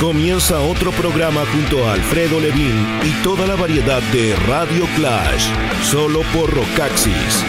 Comienza 0.00 0.60
otro 0.60 0.90
programa 0.92 1.42
junto 1.46 1.88
a 1.88 1.94
Alfredo 1.94 2.38
Levin 2.38 3.00
y 3.02 3.22
toda 3.22 3.46
la 3.46 3.56
variedad 3.56 4.02
de 4.12 4.36
Radio 4.46 4.84
Clash, 4.94 5.48
solo 5.90 6.20
por 6.34 6.52
Rocaxis. 6.52 7.42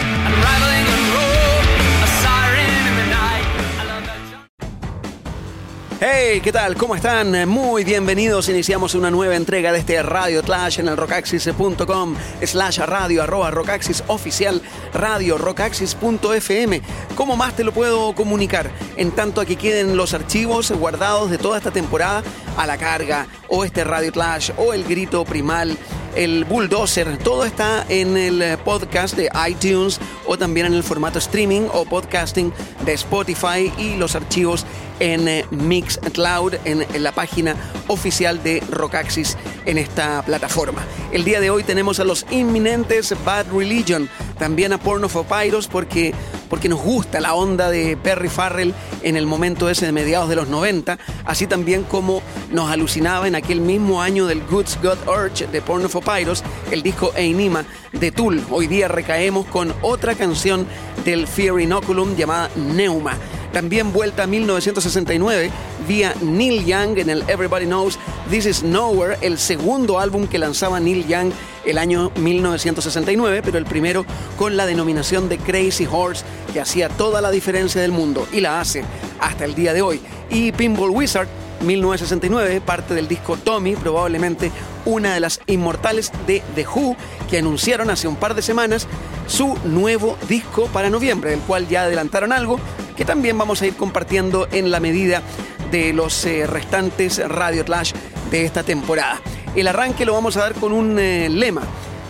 Hey, 6.00 6.40
¿qué 6.40 6.52
tal? 6.52 6.76
¿Cómo 6.76 6.94
están? 6.94 7.48
Muy 7.48 7.82
bienvenidos. 7.82 8.48
Iniciamos 8.48 8.94
una 8.94 9.10
nueva 9.10 9.34
entrega 9.34 9.72
de 9.72 9.80
este 9.80 10.00
Radio 10.00 10.44
Clash 10.44 10.78
en 10.78 10.86
el 10.86 10.96
rockaxis.com 10.96 12.14
slash 12.40 12.78
radio 12.78 13.24
arroba 13.24 13.50
rockaxis 13.50 14.04
oficial 14.06 14.62
radio 14.94 15.36
rockaxis.fm. 15.38 16.82
¿Cómo 17.16 17.36
más 17.36 17.56
te 17.56 17.64
lo 17.64 17.72
puedo 17.72 18.14
comunicar? 18.14 18.70
En 18.96 19.10
tanto 19.10 19.40
aquí 19.40 19.56
queden 19.56 19.96
los 19.96 20.14
archivos 20.14 20.70
guardados 20.70 21.32
de 21.32 21.38
toda 21.38 21.58
esta 21.58 21.72
temporada 21.72 22.22
a 22.56 22.64
la 22.64 22.78
carga 22.78 23.26
o 23.48 23.64
este 23.64 23.82
Radio 23.82 24.12
Clash 24.12 24.52
o 24.56 24.74
el 24.74 24.84
grito 24.84 25.24
primal 25.24 25.76
el 26.14 26.44
Bulldozer, 26.44 27.18
todo 27.18 27.44
está 27.44 27.84
en 27.88 28.16
el 28.16 28.58
podcast 28.58 29.16
de 29.16 29.30
iTunes 29.48 30.00
o 30.26 30.36
también 30.36 30.66
en 30.66 30.74
el 30.74 30.82
formato 30.82 31.18
streaming 31.18 31.68
o 31.72 31.84
podcasting 31.84 32.52
de 32.84 32.92
Spotify 32.92 33.72
y 33.78 33.96
los 33.96 34.14
archivos 34.14 34.66
en 35.00 35.28
eh, 35.28 35.44
Mixcloud, 35.50 36.54
en, 36.64 36.82
en 36.82 37.02
la 37.02 37.12
página 37.12 37.56
oficial 37.86 38.42
de 38.42 38.62
Rockaxis 38.70 39.36
en 39.64 39.78
esta 39.78 40.22
plataforma. 40.22 40.82
El 41.12 41.24
día 41.24 41.40
de 41.40 41.50
hoy 41.50 41.62
tenemos 41.62 42.00
a 42.00 42.04
los 42.04 42.26
inminentes 42.30 43.14
Bad 43.24 43.46
Religion, 43.52 44.08
también 44.38 44.72
a 44.72 44.78
Porno 44.78 45.08
for 45.08 45.26
Pyros 45.26 45.68
porque, 45.68 46.14
porque 46.48 46.68
nos 46.68 46.80
gusta 46.80 47.20
la 47.20 47.34
onda 47.34 47.70
de 47.70 47.96
Perry 47.96 48.28
Farrell 48.28 48.74
en 49.02 49.16
el 49.16 49.26
momento 49.26 49.68
ese 49.68 49.86
de 49.86 49.92
mediados 49.92 50.28
de 50.28 50.36
los 50.36 50.48
90, 50.48 50.98
así 51.24 51.46
también 51.46 51.84
como 51.84 52.22
nos 52.50 52.70
alucinaba 52.70 53.28
en 53.28 53.34
aquel 53.34 53.60
mismo 53.60 54.00
año 54.00 54.26
del 54.26 54.42
Goods 54.46 54.78
God 54.82 54.98
Urge 55.06 55.46
de 55.46 55.60
Porno 55.60 55.88
for 55.88 55.97
Pyros, 56.00 56.42
el 56.70 56.82
disco 56.82 57.12
Einima 57.16 57.64
de 57.92 58.10
Tool. 58.10 58.42
Hoy 58.50 58.66
día 58.66 58.88
recaemos 58.88 59.46
con 59.46 59.74
otra 59.82 60.14
canción 60.14 60.66
del 61.04 61.26
Fear 61.26 61.60
Inoculum 61.60 62.16
llamada 62.16 62.50
Neuma. 62.56 63.16
También 63.52 63.92
vuelta 63.92 64.24
a 64.24 64.26
1969 64.26 65.50
vía 65.88 66.14
Neil 66.20 66.66
Young 66.66 66.98
en 66.98 67.08
el 67.08 67.22
Everybody 67.28 67.64
Knows 67.64 67.98
This 68.30 68.46
Is 68.46 68.62
Nowhere, 68.62 69.16
el 69.22 69.38
segundo 69.38 69.98
álbum 69.98 70.26
que 70.26 70.38
lanzaba 70.38 70.78
Neil 70.80 71.06
Young 71.06 71.32
el 71.64 71.78
año 71.78 72.12
1969, 72.16 73.42
pero 73.42 73.58
el 73.58 73.64
primero 73.64 74.04
con 74.36 74.56
la 74.56 74.66
denominación 74.66 75.28
de 75.28 75.38
Crazy 75.38 75.88
Horse, 75.90 76.24
que 76.52 76.60
hacía 76.60 76.88
toda 76.88 77.20
la 77.20 77.30
diferencia 77.30 77.80
del 77.80 77.92
mundo 77.92 78.26
y 78.32 78.40
la 78.40 78.60
hace 78.60 78.84
hasta 79.20 79.44
el 79.44 79.54
día 79.54 79.72
de 79.72 79.82
hoy. 79.82 80.00
Y 80.30 80.52
Pinball 80.52 80.90
Wizard 80.90 81.28
1969, 81.62 82.60
parte 82.60 82.94
del 82.94 83.08
disco 83.08 83.36
Tommy, 83.36 83.76
probablemente 83.76 84.52
una 84.88 85.12
de 85.12 85.20
las 85.20 85.40
inmortales 85.46 86.10
de 86.26 86.42
The 86.54 86.66
Who, 86.66 86.96
que 87.30 87.38
anunciaron 87.38 87.90
hace 87.90 88.08
un 88.08 88.16
par 88.16 88.34
de 88.34 88.42
semanas 88.42 88.86
su 89.26 89.56
nuevo 89.64 90.16
disco 90.28 90.66
para 90.72 90.88
noviembre, 90.88 91.30
del 91.30 91.40
cual 91.40 91.68
ya 91.68 91.82
adelantaron 91.82 92.32
algo, 92.32 92.58
que 92.96 93.04
también 93.04 93.36
vamos 93.36 93.60
a 93.60 93.66
ir 93.66 93.76
compartiendo 93.76 94.48
en 94.50 94.70
la 94.70 94.80
medida 94.80 95.22
de 95.70 95.92
los 95.92 96.24
eh, 96.24 96.46
restantes 96.46 97.18
Radio 97.28 97.66
Clash 97.66 97.92
de 98.30 98.46
esta 98.46 98.62
temporada. 98.62 99.20
El 99.54 99.68
arranque 99.68 100.06
lo 100.06 100.14
vamos 100.14 100.38
a 100.38 100.40
dar 100.40 100.54
con 100.54 100.72
un 100.72 100.98
eh, 100.98 101.28
lema. 101.28 101.62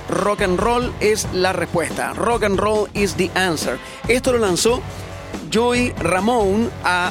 Rock 0.08 0.42
and 0.42 0.58
roll 0.58 0.92
es 1.00 1.26
la 1.32 1.52
respuesta. 1.52 2.14
Rock 2.14 2.44
and 2.44 2.58
roll 2.58 2.88
is 2.94 3.14
the 3.16 3.30
answer. 3.34 3.78
Esto 4.06 4.32
lo 4.32 4.38
lanzó 4.38 4.80
Joey 5.52 5.92
Ramone 5.98 6.68
a 6.84 7.10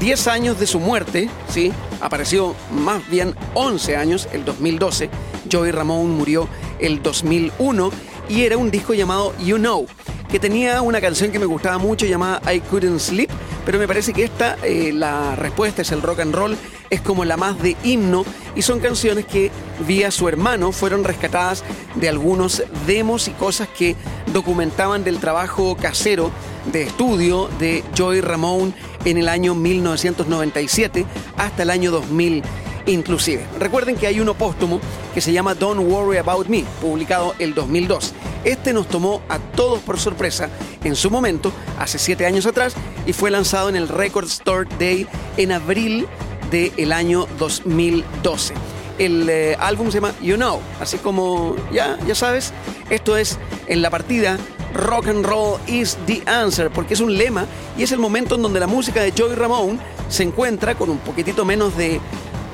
10 0.00 0.26
años 0.26 0.58
de 0.58 0.66
su 0.66 0.80
muerte, 0.80 1.30
¿sí? 1.48 1.72
Apareció 2.00 2.54
más 2.70 3.08
bien 3.08 3.34
11 3.54 3.96
años, 3.96 4.28
el 4.32 4.44
2012. 4.44 5.10
Joey 5.50 5.70
Ramone 5.70 6.14
murió 6.14 6.48
el 6.78 7.02
2001 7.02 7.90
y 8.28 8.42
era 8.42 8.56
un 8.56 8.70
disco 8.70 8.94
llamado 8.94 9.34
You 9.38 9.56
Know, 9.56 9.86
que 10.28 10.38
tenía 10.38 10.82
una 10.82 11.00
canción 11.00 11.30
que 11.30 11.38
me 11.38 11.46
gustaba 11.46 11.78
mucho 11.78 12.06
llamada 12.06 12.40
I 12.52 12.60
Couldn't 12.60 13.00
Sleep, 13.00 13.30
pero 13.64 13.78
me 13.78 13.86
parece 13.86 14.12
que 14.12 14.24
esta, 14.24 14.56
eh, 14.62 14.92
la 14.92 15.36
respuesta 15.36 15.82
es 15.82 15.92
el 15.92 16.02
rock 16.02 16.20
and 16.20 16.34
roll, 16.34 16.56
es 16.90 17.00
como 17.00 17.24
la 17.24 17.36
más 17.36 17.60
de 17.62 17.76
himno 17.84 18.24
y 18.54 18.62
son 18.62 18.80
canciones 18.80 19.26
que 19.26 19.50
vía 19.86 20.10
su 20.10 20.28
hermano 20.28 20.72
fueron 20.72 21.04
rescatadas 21.04 21.64
de 21.94 22.08
algunos 22.08 22.62
demos 22.86 23.28
y 23.28 23.32
cosas 23.32 23.68
que 23.68 23.96
documentaban 24.32 25.04
del 25.04 25.18
trabajo 25.18 25.76
casero 25.76 26.30
de 26.72 26.82
estudio 26.82 27.48
de 27.58 27.84
Joey 27.96 28.20
Ramone 28.20 28.74
en 29.04 29.18
el 29.18 29.28
año 29.28 29.54
1997 29.54 31.06
hasta 31.36 31.62
el 31.62 31.70
año 31.70 31.90
2000 31.90 32.42
inclusive. 32.86 33.44
Recuerden 33.58 33.96
que 33.96 34.06
hay 34.06 34.20
uno 34.20 34.34
póstumo 34.34 34.80
que 35.14 35.20
se 35.20 35.32
llama 35.32 35.54
Don't 35.54 35.90
Worry 35.90 36.18
About 36.18 36.46
Me, 36.48 36.64
publicado 36.80 37.34
el 37.38 37.54
2002. 37.54 38.14
Este 38.44 38.72
nos 38.72 38.88
tomó 38.88 39.22
a 39.28 39.38
todos 39.38 39.80
por 39.80 39.98
sorpresa 39.98 40.48
en 40.84 40.94
su 40.94 41.10
momento, 41.10 41.52
hace 41.78 41.98
siete 41.98 42.26
años 42.26 42.46
atrás, 42.46 42.74
y 43.06 43.12
fue 43.12 43.30
lanzado 43.30 43.68
en 43.68 43.76
el 43.76 43.88
Record 43.88 44.26
Store 44.26 44.68
Day 44.78 45.06
en 45.36 45.52
abril 45.52 46.06
del 46.50 46.92
año 46.92 47.26
2012. 47.38 48.54
El 48.98 49.28
eh, 49.28 49.56
álbum 49.58 49.88
se 49.90 49.94
llama 49.94 50.14
You 50.22 50.36
Know, 50.36 50.60
así 50.80 50.96
como 50.98 51.56
ya, 51.72 51.98
ya 52.06 52.14
sabes, 52.14 52.52
esto 52.88 53.16
es 53.16 53.38
en 53.66 53.82
la 53.82 53.90
partida 53.90 54.38
Rock 54.74 55.08
and 55.08 55.24
Roll 55.24 55.58
is 55.66 55.96
the 56.06 56.22
Answer, 56.26 56.70
porque 56.70 56.94
es 56.94 57.00
un 57.00 57.16
lema 57.16 57.46
y 57.76 57.82
es 57.82 57.92
el 57.92 57.98
momento 57.98 58.34
en 58.34 58.42
donde 58.42 58.60
la 58.60 58.66
música 58.66 59.02
de 59.02 59.12
Joey 59.16 59.34
Ramone 59.34 59.78
se 60.08 60.22
encuentra 60.22 60.74
con 60.74 60.90
un 60.90 60.98
poquitito 60.98 61.44
menos 61.44 61.76
de 61.76 62.00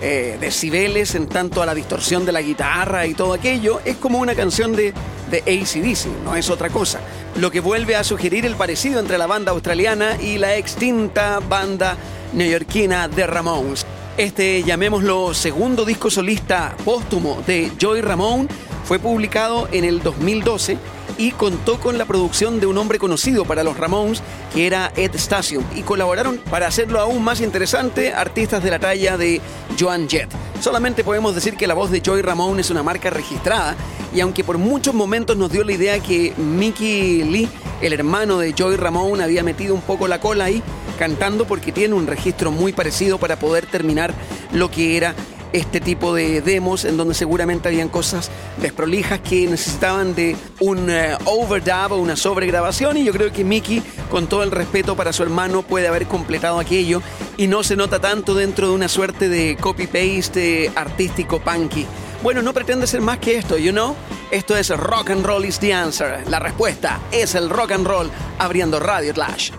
eh, 0.00 0.36
decibeles 0.40 1.14
en 1.14 1.28
tanto 1.28 1.62
a 1.62 1.66
la 1.66 1.74
distorsión 1.74 2.24
de 2.24 2.32
la 2.32 2.42
guitarra 2.42 3.06
y 3.06 3.14
todo 3.14 3.34
aquello, 3.34 3.80
es 3.84 3.96
como 3.96 4.18
una 4.18 4.34
canción 4.34 4.74
de, 4.74 4.92
de 5.30 5.38
ACDC, 5.38 6.24
no 6.24 6.34
es 6.34 6.50
otra 6.50 6.70
cosa. 6.70 7.00
Lo 7.36 7.50
que 7.50 7.60
vuelve 7.60 7.94
a 7.94 8.02
sugerir 8.02 8.44
el 8.44 8.56
parecido 8.56 8.98
entre 8.98 9.16
la 9.16 9.28
banda 9.28 9.52
australiana 9.52 10.20
y 10.20 10.38
la 10.38 10.56
extinta 10.56 11.40
banda 11.48 11.96
neoyorquina 12.32 13.06
de 13.06 13.26
Ramones. 13.26 13.86
Este, 14.16 14.62
llamémoslo, 14.62 15.32
segundo 15.32 15.84
disco 15.84 16.10
solista 16.10 16.76
póstumo 16.84 17.42
de 17.46 17.70
Joey 17.80 18.02
Ramone 18.02 18.48
fue 18.84 18.98
publicado 18.98 19.68
en 19.72 19.84
el 19.84 20.02
2012 20.02 20.76
y 21.18 21.32
contó 21.32 21.78
con 21.78 21.98
la 21.98 22.04
producción 22.04 22.60
de 22.60 22.66
un 22.66 22.78
hombre 22.78 22.98
conocido 22.98 23.44
para 23.44 23.64
los 23.64 23.76
Ramones, 23.76 24.22
que 24.54 24.66
era 24.66 24.92
Ed 24.96 25.14
Station, 25.14 25.64
y 25.74 25.82
colaboraron 25.82 26.38
para 26.50 26.66
hacerlo 26.66 27.00
aún 27.00 27.22
más 27.22 27.40
interesante 27.40 28.12
artistas 28.12 28.62
de 28.62 28.70
la 28.70 28.78
talla 28.78 29.16
de 29.16 29.40
Joan 29.78 30.08
Jett. 30.08 30.28
Solamente 30.60 31.04
podemos 31.04 31.34
decir 31.34 31.56
que 31.56 31.66
la 31.66 31.74
voz 31.74 31.90
de 31.90 32.02
Joey 32.04 32.22
Ramone 32.22 32.60
es 32.60 32.70
una 32.70 32.82
marca 32.82 33.10
registrada, 33.10 33.76
y 34.14 34.20
aunque 34.20 34.44
por 34.44 34.58
muchos 34.58 34.94
momentos 34.94 35.36
nos 35.36 35.50
dio 35.50 35.64
la 35.64 35.72
idea 35.72 35.98
que 36.00 36.34
Mickey 36.36 37.24
Lee, 37.24 37.48
el 37.80 37.92
hermano 37.92 38.38
de 38.38 38.54
Joey 38.56 38.76
Ramone, 38.76 39.24
había 39.24 39.42
metido 39.42 39.74
un 39.74 39.80
poco 39.80 40.08
la 40.08 40.20
cola 40.20 40.44
ahí, 40.44 40.62
cantando 40.98 41.46
porque 41.46 41.72
tiene 41.72 41.94
un 41.94 42.06
registro 42.06 42.50
muy 42.50 42.72
parecido 42.72 43.18
para 43.18 43.38
poder 43.38 43.66
terminar 43.66 44.14
lo 44.52 44.70
que 44.70 44.96
era 44.96 45.14
este 45.52 45.80
tipo 45.80 46.14
de 46.14 46.40
demos 46.40 46.84
en 46.84 46.96
donde 46.96 47.14
seguramente 47.14 47.68
habían 47.68 47.88
cosas 47.88 48.30
desprolijas 48.60 49.20
que 49.20 49.46
necesitaban 49.46 50.14
de 50.14 50.36
un 50.60 50.90
uh, 50.90 51.16
overdub 51.24 51.92
o 51.92 51.96
una 51.96 52.16
sobregrabación 52.16 52.96
y 52.96 53.04
yo 53.04 53.12
creo 53.12 53.32
que 53.32 53.44
Mickey 53.44 53.82
con 54.10 54.26
todo 54.26 54.42
el 54.42 54.50
respeto 54.50 54.96
para 54.96 55.12
su 55.12 55.22
hermano 55.22 55.62
puede 55.62 55.88
haber 55.88 56.06
completado 56.06 56.58
aquello 56.58 57.02
y 57.36 57.46
no 57.46 57.62
se 57.62 57.76
nota 57.76 58.00
tanto 58.00 58.34
dentro 58.34 58.68
de 58.68 58.74
una 58.74 58.88
suerte 58.88 59.28
de 59.28 59.56
copy-paste 59.56 60.72
artístico 60.74 61.40
punky. 61.40 61.86
Bueno, 62.22 62.40
no 62.40 62.52
pretende 62.52 62.86
ser 62.86 63.00
más 63.00 63.18
que 63.18 63.36
esto, 63.36 63.58
you 63.58 63.72
know? 63.72 63.96
Esto 64.30 64.56
es 64.56 64.70
rock 64.70 65.10
and 65.10 65.26
roll 65.26 65.44
is 65.44 65.58
the 65.58 65.74
answer. 65.74 66.22
La 66.28 66.38
respuesta 66.38 67.00
es 67.10 67.34
el 67.34 67.50
rock 67.50 67.72
and 67.72 67.86
roll 67.86 68.10
abriendo 68.38 68.78
Radio 68.78 69.12
Clash. 69.12 69.50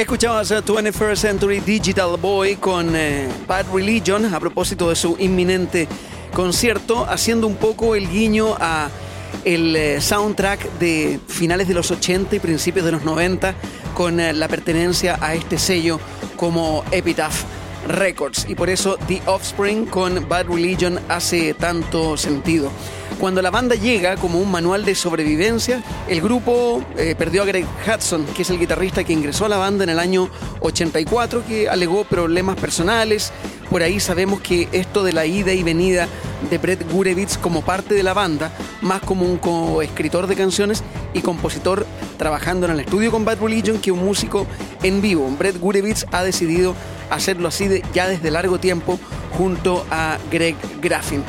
Escuchabas 0.00 0.50
a 0.50 0.64
21st 0.64 1.16
Century 1.16 1.60
Digital 1.60 2.16
Boy 2.16 2.56
con 2.56 2.96
eh, 2.96 3.28
Bad 3.46 3.66
Religion 3.70 4.24
a 4.32 4.40
propósito 4.40 4.88
de 4.88 4.96
su 4.96 5.14
inminente 5.18 5.86
concierto, 6.32 7.04
haciendo 7.04 7.46
un 7.46 7.56
poco 7.56 7.94
el 7.94 8.08
guiño 8.08 8.56
a 8.58 8.88
el 9.44 9.76
eh, 9.76 10.00
soundtrack 10.00 10.78
de 10.78 11.20
finales 11.28 11.68
de 11.68 11.74
los 11.74 11.90
80 11.90 12.34
y 12.34 12.38
principios 12.38 12.86
de 12.86 12.92
los 12.92 13.04
90 13.04 13.54
con 13.94 14.20
eh, 14.20 14.32
la 14.32 14.48
pertenencia 14.48 15.18
a 15.20 15.34
este 15.34 15.58
sello 15.58 16.00
como 16.34 16.82
Epitaph 16.92 17.44
Records 17.86 18.46
y 18.48 18.54
por 18.54 18.70
eso 18.70 18.96
The 19.06 19.20
Offspring 19.26 19.84
con 19.84 20.26
Bad 20.26 20.46
Religion 20.46 20.98
hace 21.10 21.52
tanto 21.52 22.16
sentido. 22.16 22.70
Cuando 23.20 23.42
la 23.42 23.50
banda 23.50 23.74
llega 23.74 24.16
como 24.16 24.38
un 24.38 24.50
manual 24.50 24.86
de 24.86 24.94
sobrevivencia, 24.94 25.82
el 26.08 26.22
grupo 26.22 26.82
eh, 26.96 27.14
perdió 27.14 27.42
a 27.42 27.44
Greg 27.44 27.66
Hudson, 27.86 28.24
que 28.24 28.40
es 28.40 28.48
el 28.48 28.58
guitarrista 28.58 29.04
que 29.04 29.12
ingresó 29.12 29.44
a 29.44 29.50
la 29.50 29.58
banda 29.58 29.84
en 29.84 29.90
el 29.90 29.98
año 29.98 30.30
84, 30.60 31.44
que 31.46 31.68
alegó 31.68 32.04
problemas 32.04 32.56
personales. 32.56 33.30
Por 33.68 33.82
ahí 33.82 34.00
sabemos 34.00 34.40
que 34.40 34.70
esto 34.72 35.04
de 35.04 35.12
la 35.12 35.26
ida 35.26 35.52
y 35.52 35.62
venida 35.62 36.08
de 36.48 36.56
Brett 36.56 36.90
Gurewitz 36.90 37.36
como 37.36 37.60
parte 37.60 37.92
de 37.92 38.02
la 38.02 38.14
banda, 38.14 38.52
más 38.80 39.02
como 39.02 39.26
un 39.26 39.36
coescritor 39.36 40.26
de 40.26 40.34
canciones 40.34 40.82
y 41.12 41.20
compositor 41.20 41.86
trabajando 42.16 42.64
en 42.64 42.72
el 42.72 42.80
estudio 42.80 43.10
con 43.10 43.26
Bad 43.26 43.42
Religion 43.42 43.80
que 43.80 43.92
un 43.92 44.02
músico 44.02 44.46
en 44.82 45.02
vivo. 45.02 45.30
Brett 45.38 45.60
Gurewitz 45.60 46.06
ha 46.10 46.22
decidido 46.22 46.74
hacerlo 47.10 47.48
así 47.48 47.82
ya 47.92 48.08
desde 48.08 48.30
largo 48.30 48.58
tiempo 48.58 48.98
junto 49.36 49.84
a 49.90 50.16
Greg 50.30 50.56
Graffin. 50.80 51.22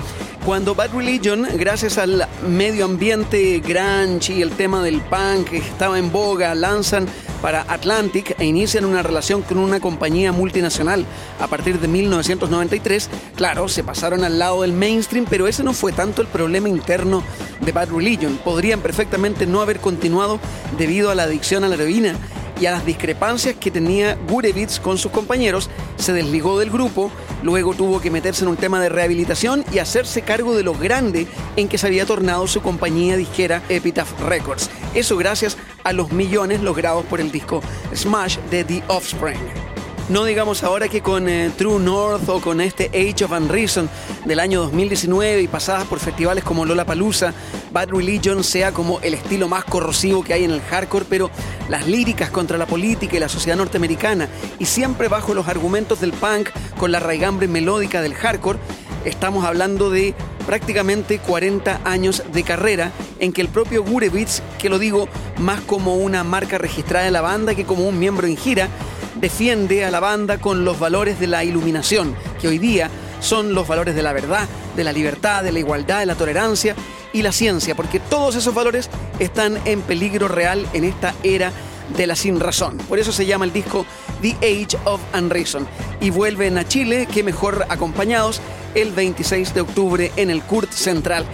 Cuando 0.45 0.73
Bad 0.73 0.95
Religion, 0.95 1.47
gracias 1.53 1.99
al 1.99 2.27
medio 2.47 2.85
ambiente 2.85 3.59
grunge 3.59 4.33
y 4.33 4.41
el 4.41 4.49
tema 4.49 4.83
del 4.83 4.99
punk 4.99 5.49
que 5.51 5.57
estaba 5.57 5.99
en 5.99 6.11
boga, 6.11 6.55
lanzan 6.55 7.05
para 7.43 7.61
Atlantic 7.61 8.35
e 8.39 8.45
inician 8.45 8.85
una 8.85 9.03
relación 9.03 9.43
con 9.43 9.59
una 9.59 9.79
compañía 9.79 10.31
multinacional 10.31 11.05
a 11.39 11.45
partir 11.45 11.79
de 11.79 11.87
1993, 11.87 13.09
claro, 13.35 13.67
se 13.67 13.83
pasaron 13.83 14.23
al 14.23 14.39
lado 14.39 14.63
del 14.63 14.73
mainstream, 14.73 15.27
pero 15.29 15.47
ese 15.47 15.63
no 15.63 15.73
fue 15.73 15.91
tanto 15.91 16.23
el 16.23 16.27
problema 16.27 16.67
interno 16.69 17.21
de 17.59 17.71
Bad 17.71 17.89
Religion. 17.89 18.39
Podrían 18.43 18.81
perfectamente 18.81 19.45
no 19.45 19.61
haber 19.61 19.79
continuado 19.79 20.39
debido 20.75 21.11
a 21.11 21.15
la 21.15 21.23
adicción 21.23 21.63
a 21.63 21.67
la 21.67 21.75
heroína 21.75 22.15
y 22.61 22.67
a 22.67 22.71
las 22.71 22.85
discrepancias 22.85 23.55
que 23.55 23.71
tenía 23.71 24.15
Gurevitz 24.29 24.79
con 24.79 24.99
sus 24.99 25.11
compañeros, 25.11 25.69
se 25.97 26.13
desligó 26.13 26.59
del 26.59 26.69
grupo, 26.69 27.11
luego 27.41 27.73
tuvo 27.73 27.99
que 27.99 28.11
meterse 28.11 28.43
en 28.43 28.49
un 28.49 28.57
tema 28.57 28.79
de 28.79 28.89
rehabilitación 28.89 29.65
y 29.73 29.79
hacerse 29.79 30.21
cargo 30.21 30.55
de 30.55 30.61
lo 30.61 30.75
grande 30.75 31.27
en 31.55 31.67
que 31.67 31.79
se 31.79 31.87
había 31.87 32.05
tornado 32.05 32.47
su 32.47 32.61
compañía 32.61 33.17
disquera 33.17 33.63
Epitaph 33.67 34.19
Records. 34.21 34.69
Eso 34.93 35.17
gracias 35.17 35.57
a 35.83 35.91
los 35.91 36.11
millones 36.11 36.61
logrados 36.61 37.03
por 37.05 37.19
el 37.19 37.31
disco 37.31 37.61
Smash 37.95 38.37
de 38.51 38.63
The 38.63 38.83
Offspring. 38.87 39.70
No 40.11 40.25
digamos 40.25 40.61
ahora 40.63 40.89
que 40.89 41.01
con 41.01 41.29
eh, 41.29 41.51
True 41.57 41.79
North 41.79 42.27
o 42.27 42.41
con 42.41 42.59
este 42.59 42.87
Age 42.87 43.23
of 43.23 43.31
Unreason 43.31 43.89
del 44.25 44.41
año 44.41 44.59
2019 44.59 45.41
y 45.41 45.47
pasadas 45.47 45.87
por 45.87 45.99
festivales 45.99 46.43
como 46.43 46.65
Lola 46.65 46.83
Palusa, 46.83 47.33
Bad 47.71 47.91
Religion 47.91 48.43
sea 48.43 48.73
como 48.73 48.99
el 48.99 49.13
estilo 49.13 49.47
más 49.47 49.63
corrosivo 49.63 50.21
que 50.21 50.33
hay 50.33 50.43
en 50.43 50.51
el 50.51 50.59
hardcore, 50.59 51.05
pero 51.07 51.31
las 51.69 51.87
líricas 51.87 52.29
contra 52.29 52.57
la 52.57 52.65
política 52.65 53.15
y 53.15 53.21
la 53.21 53.29
sociedad 53.29 53.55
norteamericana 53.55 54.27
y 54.59 54.65
siempre 54.65 55.07
bajo 55.07 55.33
los 55.33 55.47
argumentos 55.47 56.01
del 56.01 56.11
punk 56.11 56.49
con 56.77 56.91
la 56.91 56.99
raigambre 56.99 57.47
melódica 57.47 58.01
del 58.01 58.13
hardcore, 58.13 58.59
estamos 59.05 59.45
hablando 59.45 59.89
de 59.89 60.13
prácticamente 60.45 61.19
40 61.19 61.79
años 61.85 62.21
de 62.33 62.43
carrera 62.43 62.91
en 63.19 63.31
que 63.31 63.39
el 63.39 63.47
propio 63.47 63.81
Gurewitz, 63.81 64.41
que 64.59 64.67
lo 64.67 64.77
digo 64.77 65.07
más 65.37 65.61
como 65.61 65.95
una 65.95 66.25
marca 66.25 66.57
registrada 66.57 67.05
de 67.05 67.11
la 67.11 67.21
banda 67.21 67.55
que 67.55 67.63
como 67.63 67.87
un 67.87 67.97
miembro 67.97 68.27
en 68.27 68.35
gira, 68.35 68.67
defiende 69.15 69.85
a 69.85 69.91
la 69.91 69.99
banda 69.99 70.39
con 70.39 70.65
los 70.65 70.79
valores 70.79 71.19
de 71.19 71.27
la 71.27 71.43
iluminación, 71.43 72.15
que 72.39 72.47
hoy 72.47 72.57
día 72.57 72.89
son 73.19 73.53
los 73.53 73.67
valores 73.67 73.95
de 73.95 74.03
la 74.03 74.13
verdad, 74.13 74.47
de 74.75 74.83
la 74.83 74.91
libertad, 74.91 75.43
de 75.43 75.51
la 75.51 75.59
igualdad, 75.59 75.99
de 75.99 76.05
la 76.05 76.15
tolerancia 76.15 76.75
y 77.13 77.21
la 77.21 77.31
ciencia, 77.31 77.75
porque 77.75 77.99
todos 77.99 78.35
esos 78.35 78.53
valores 78.53 78.89
están 79.19 79.59
en 79.65 79.81
peligro 79.81 80.27
real 80.27 80.65
en 80.73 80.83
esta 80.83 81.13
era 81.23 81.51
de 81.95 82.07
la 82.07 82.15
sin 82.15 82.39
razón. 82.39 82.77
Por 82.77 82.99
eso 82.99 83.11
se 83.11 83.25
llama 83.25 83.45
el 83.45 83.53
disco 83.53 83.85
The 84.21 84.37
Age 84.41 84.77
of 84.85 85.01
Unreason. 85.13 85.67
Y 85.99 86.09
vuelven 86.09 86.57
a 86.57 86.67
Chile, 86.67 87.07
que 87.11 87.23
mejor 87.23 87.65
acompañados, 87.69 88.41
el 88.75 88.91
26 88.91 89.53
de 89.53 89.61
octubre 89.61 90.11
en 90.15 90.29
el 90.29 90.41
Kurt 90.43 90.71
Central 90.71 91.25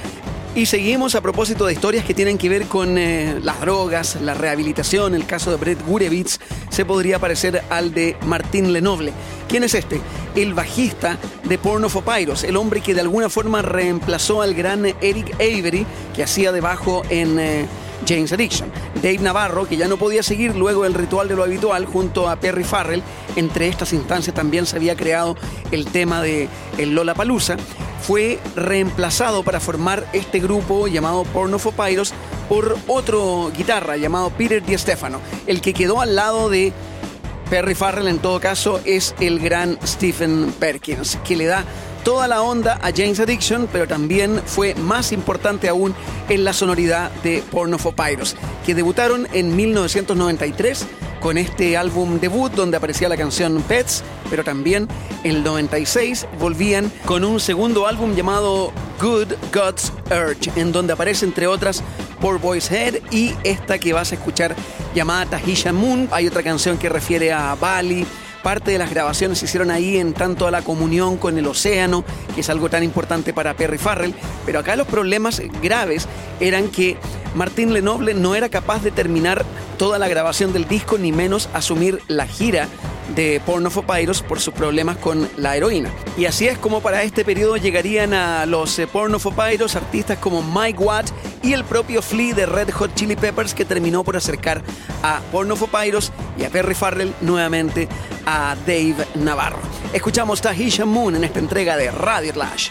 y 0.55 0.65
seguimos 0.65 1.15
a 1.15 1.21
propósito 1.21 1.65
de 1.65 1.73
historias 1.73 2.03
que 2.05 2.13
tienen 2.13 2.37
que 2.37 2.49
ver 2.49 2.65
con 2.65 2.97
eh, 2.97 3.39
las 3.43 3.59
drogas, 3.61 4.19
la 4.21 4.33
rehabilitación. 4.33 5.15
El 5.15 5.25
caso 5.25 5.51
de 5.51 5.57
Brett 5.57 5.85
Gurewitz 5.85 6.39
se 6.69 6.85
podría 6.85 7.19
parecer 7.19 7.63
al 7.69 7.93
de 7.93 8.17
Martín 8.25 8.73
Lenoble. 8.73 9.13
¿Quién 9.47 9.63
es 9.63 9.73
este? 9.73 10.01
El 10.35 10.53
bajista 10.53 11.17
de 11.43 11.57
for 11.57 12.03
Pyros, 12.03 12.43
el 12.43 12.57
hombre 12.57 12.81
que 12.81 12.93
de 12.93 13.01
alguna 13.01 13.29
forma 13.29 13.61
reemplazó 13.61 14.41
al 14.41 14.53
gran 14.53 14.85
Eric 14.85 15.33
Avery, 15.35 15.85
que 16.15 16.23
hacía 16.23 16.51
de 16.51 16.61
bajo 16.61 17.03
en... 17.09 17.39
Eh, 17.39 17.65
James 18.05 18.31
Addiction. 18.33 18.71
Dave 18.95 19.19
Navarro, 19.19 19.67
que 19.67 19.77
ya 19.77 19.87
no 19.87 19.97
podía 19.97 20.23
seguir 20.23 20.55
luego 20.55 20.85
el 20.85 20.93
ritual 20.93 21.27
de 21.27 21.35
lo 21.35 21.43
habitual 21.43 21.85
junto 21.85 22.29
a 22.29 22.35
Perry 22.35 22.63
Farrell, 22.63 23.03
entre 23.35 23.67
estas 23.67 23.93
instancias 23.93 24.35
también 24.35 24.65
se 24.65 24.75
había 24.75 24.95
creado 24.95 25.35
el 25.71 25.85
tema 25.85 26.21
de 26.21 26.49
el 26.77 26.95
Lola 26.95 27.13
Palusa 27.13 27.57
fue 28.01 28.39
reemplazado 28.55 29.43
para 29.43 29.59
formar 29.59 30.07
este 30.13 30.39
grupo 30.39 30.87
llamado 30.87 31.23
Porno 31.25 31.59
for 31.59 31.73
Pyros 31.73 32.13
por 32.47 32.77
otro 32.87 33.51
guitarra 33.55 33.97
llamado 33.97 34.29
Peter 34.29 34.63
Di 34.63 34.77
Stefano. 34.77 35.19
El 35.45 35.59
que 35.61 35.73
quedó 35.73 35.99
al 35.99 36.15
lado 36.15 36.49
de 36.49 36.71
Perry 37.49 37.75
Farrell 37.75 38.07
en 38.07 38.19
todo 38.19 38.39
caso 38.39 38.79
es 38.85 39.15
el 39.19 39.39
gran 39.39 39.77
Stephen 39.85 40.53
Perkins, 40.59 41.17
que 41.25 41.35
le 41.35 41.45
da 41.45 41.65
toda 42.07 42.29
la 42.29 42.41
onda 42.41 42.79
a 42.81 42.91
James 42.95 43.19
Addiction, 43.19 43.67
pero 43.69 43.85
también 43.85 44.41
fue 44.45 44.73
más 44.75 45.11
importante 45.11 45.67
aún 45.67 45.93
en 46.29 46.45
la 46.45 46.53
sonoridad 46.53 47.11
de 47.21 47.43
Porno 47.51 47.77
for 47.77 47.95
Pyros, 47.95 48.37
que 48.65 48.73
debutaron 48.73 49.27
en 49.33 49.53
1993 49.53 50.87
con 51.19 51.37
este 51.37 51.75
álbum 51.75 52.17
debut 52.21 52.49
donde 52.53 52.77
aparecía 52.77 53.09
la 53.09 53.17
canción 53.17 53.61
Pets, 53.61 54.05
pero 54.29 54.45
también 54.45 54.87
en 55.25 55.35
el 55.35 55.43
96 55.43 56.27
volvían 56.39 56.89
con 57.03 57.25
un 57.25 57.41
segundo 57.41 57.87
álbum 57.87 58.15
llamado 58.15 58.71
Good 59.01 59.33
God's 59.53 59.91
Urge, 60.05 60.49
en 60.55 60.71
donde 60.71 60.93
aparece 60.93 61.25
entre 61.25 61.45
otras 61.45 61.83
Poor 62.21 62.39
Boy's 62.39 62.71
Head 62.71 63.01
y 63.11 63.35
esta 63.43 63.79
que 63.79 63.91
vas 63.91 64.13
a 64.13 64.15
escuchar 64.15 64.55
llamada 64.95 65.25
Tahisha 65.25 65.73
Moon. 65.73 66.07
Hay 66.13 66.25
otra 66.25 66.41
canción 66.41 66.77
que 66.77 66.87
refiere 66.87 67.33
a 67.33 67.53
Bali, 67.55 68.07
parte 68.47 68.71
de 68.71 68.77
las 68.77 68.91
grabaciones 68.91 69.39
se 69.39 69.45
hicieron 69.45 69.71
ahí 69.71 69.97
en 69.97 70.13
tanto 70.13 70.47
a 70.47 70.51
la 70.51 70.61
comunión 70.61 71.17
con 71.17 71.37
el 71.37 71.47
océano, 71.47 72.05
que 72.33 72.39
es 72.39 72.49
algo 72.49 72.69
tan 72.69 72.81
importante 72.81 73.33
para 73.33 73.55
Perry 73.55 73.77
Farrell, 73.77 74.15
pero 74.45 74.59
acá 74.59 74.77
los 74.77 74.87
problemas 74.87 75.41
graves 75.61 76.07
eran 76.39 76.69
que 76.69 76.95
Martín 77.35 77.73
Lenoble 77.73 78.13
no 78.13 78.35
era 78.35 78.47
capaz 78.47 78.83
de 78.83 78.91
terminar 78.91 79.43
toda 79.77 79.99
la 79.99 80.07
grabación 80.07 80.53
del 80.53 80.65
disco, 80.65 80.97
ni 80.97 81.11
menos 81.11 81.49
asumir 81.53 82.01
la 82.07 82.25
gira 82.25 82.69
de 83.15 83.41
Porno 83.45 83.69
for 83.69 83.85
Pyros 83.85 84.21
por 84.21 84.39
sus 84.39 84.53
problemas 84.53 84.97
con 84.97 85.29
la 85.37 85.55
heroína. 85.55 85.89
Y 86.17 86.25
así 86.25 86.47
es 86.47 86.57
como 86.57 86.81
para 86.81 87.03
este 87.03 87.23
periodo 87.23 87.57
llegarían 87.57 88.13
a 88.13 88.45
los 88.45 88.77
eh, 88.79 88.87
Porno 88.87 89.19
for 89.19 89.33
Pyros 89.33 89.75
artistas 89.75 90.17
como 90.19 90.41
Mike 90.41 90.79
Watt 90.79 91.09
y 91.43 91.53
el 91.53 91.63
propio 91.63 92.01
Flea 92.01 92.33
de 92.33 92.45
Red 92.45 92.71
Hot 92.71 92.93
Chili 92.95 93.15
Peppers 93.15 93.53
que 93.53 93.65
terminó 93.65 94.03
por 94.03 94.17
acercar 94.17 94.61
a 95.03 95.21
Porno 95.31 95.55
for 95.55 95.69
Pyros 95.69 96.11
y 96.37 96.43
a 96.43 96.49
Perry 96.49 96.75
Farrell 96.75 97.13
nuevamente 97.21 97.87
a 98.25 98.55
Dave 98.65 98.95
Navarro. 99.15 99.59
Escuchamos 99.93 100.41
Tahisha 100.41 100.85
Moon 100.85 101.15
en 101.15 101.23
esta 101.23 101.39
entrega 101.39 101.77
de 101.77 101.91
Radio 101.91 102.33
Clash. 102.33 102.69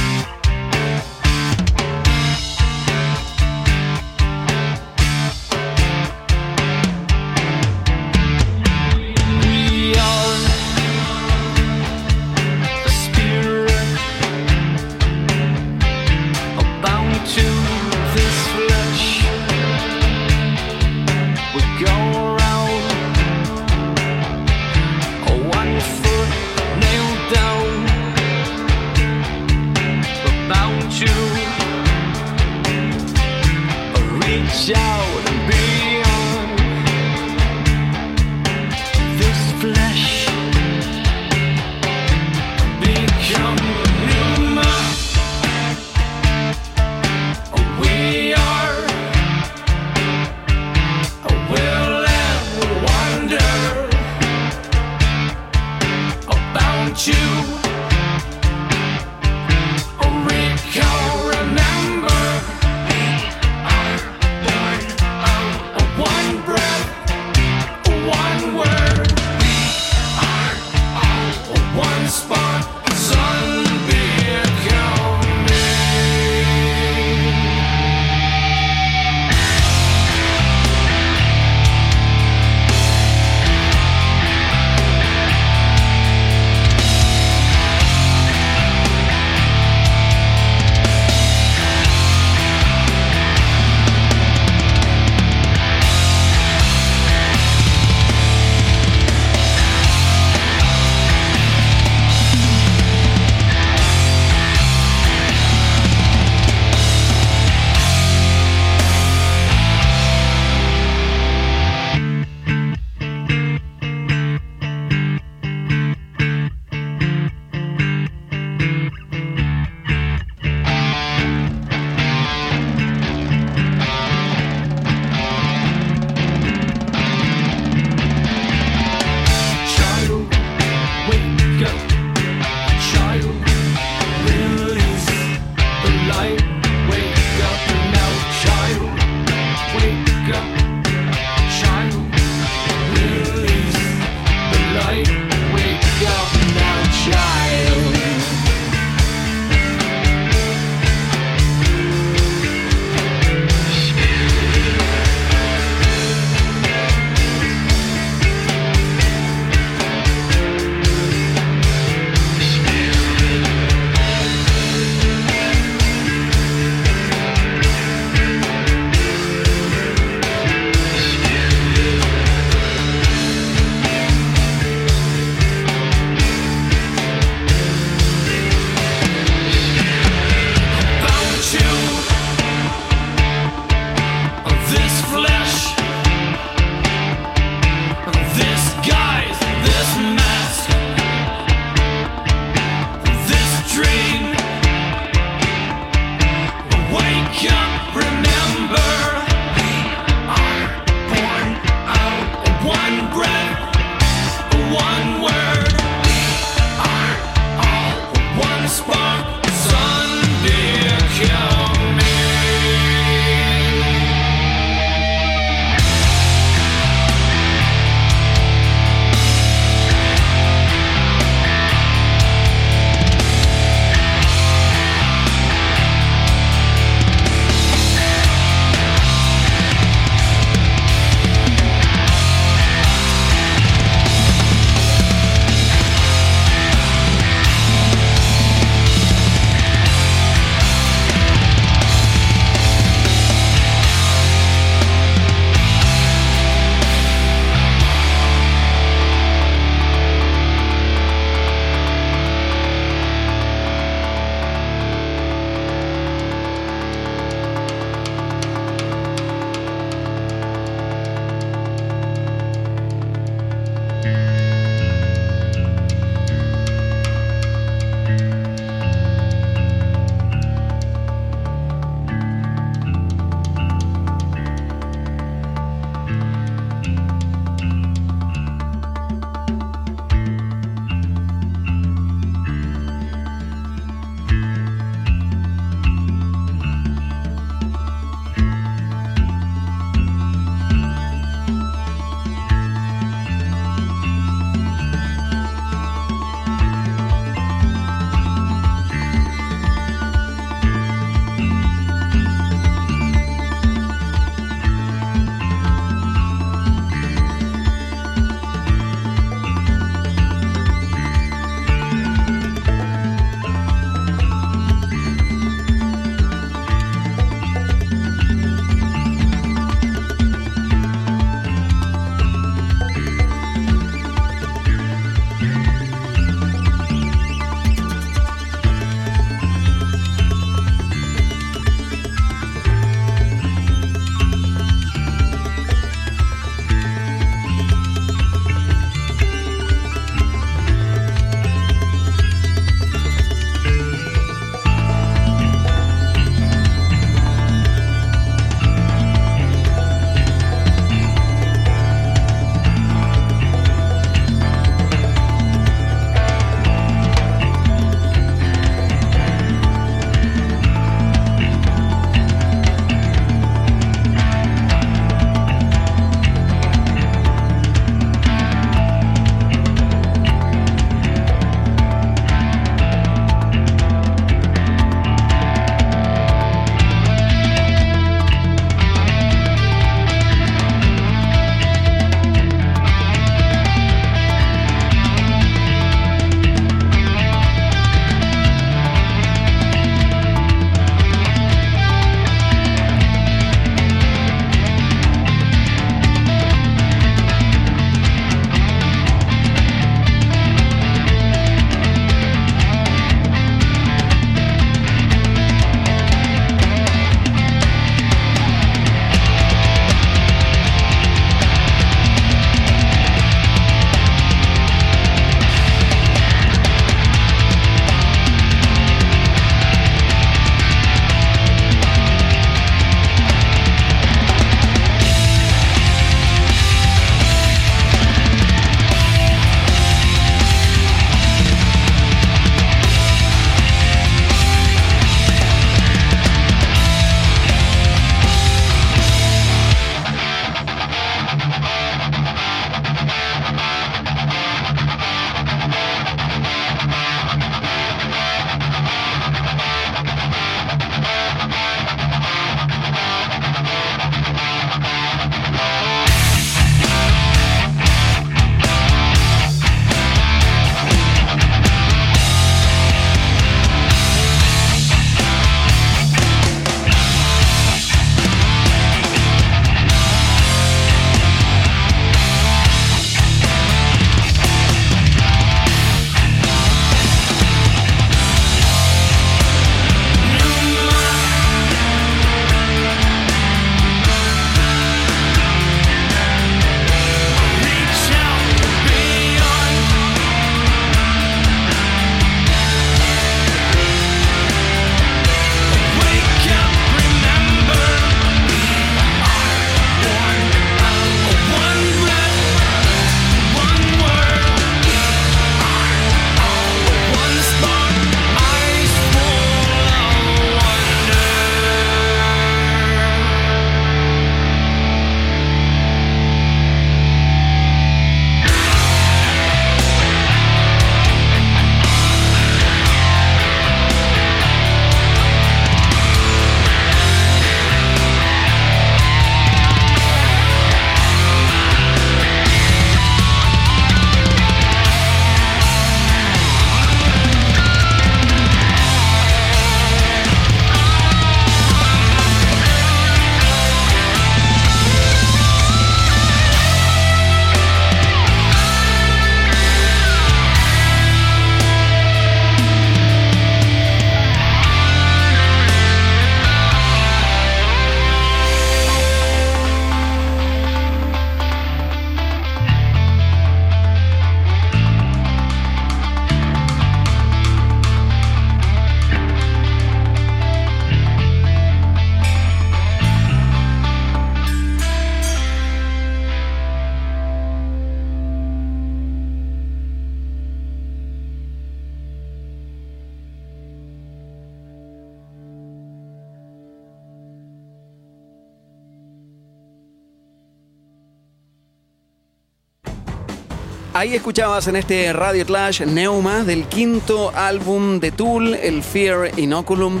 Ahí 594.06 594.14
escuchabas 594.14 594.68
en 594.68 594.76
este 594.76 595.12
Radio 595.12 595.44
Clash 595.44 595.82
Neuma 595.82 596.44
del 596.44 596.68
quinto 596.68 597.32
álbum 597.34 597.98
de 597.98 598.12
Tool, 598.12 598.54
el 598.54 598.84
Fear 598.84 599.36
Inoculum. 599.36 600.00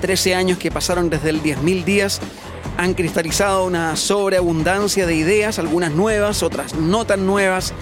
13 0.00 0.34
años 0.34 0.56
que 0.56 0.70
pasaron 0.70 1.10
desde 1.10 1.28
el 1.28 1.42
10.000 1.42 1.84
días 1.84 2.18
han 2.78 2.94
cristalizado 2.94 3.66
una 3.66 3.94
sobreabundancia 3.96 5.06
de 5.06 5.16
ideas, 5.16 5.58
algunas 5.58 5.92
nuevas, 5.92 6.42
otras 6.42 6.74
no 6.76 7.04
tan 7.04 7.26
nuevas. 7.26 7.74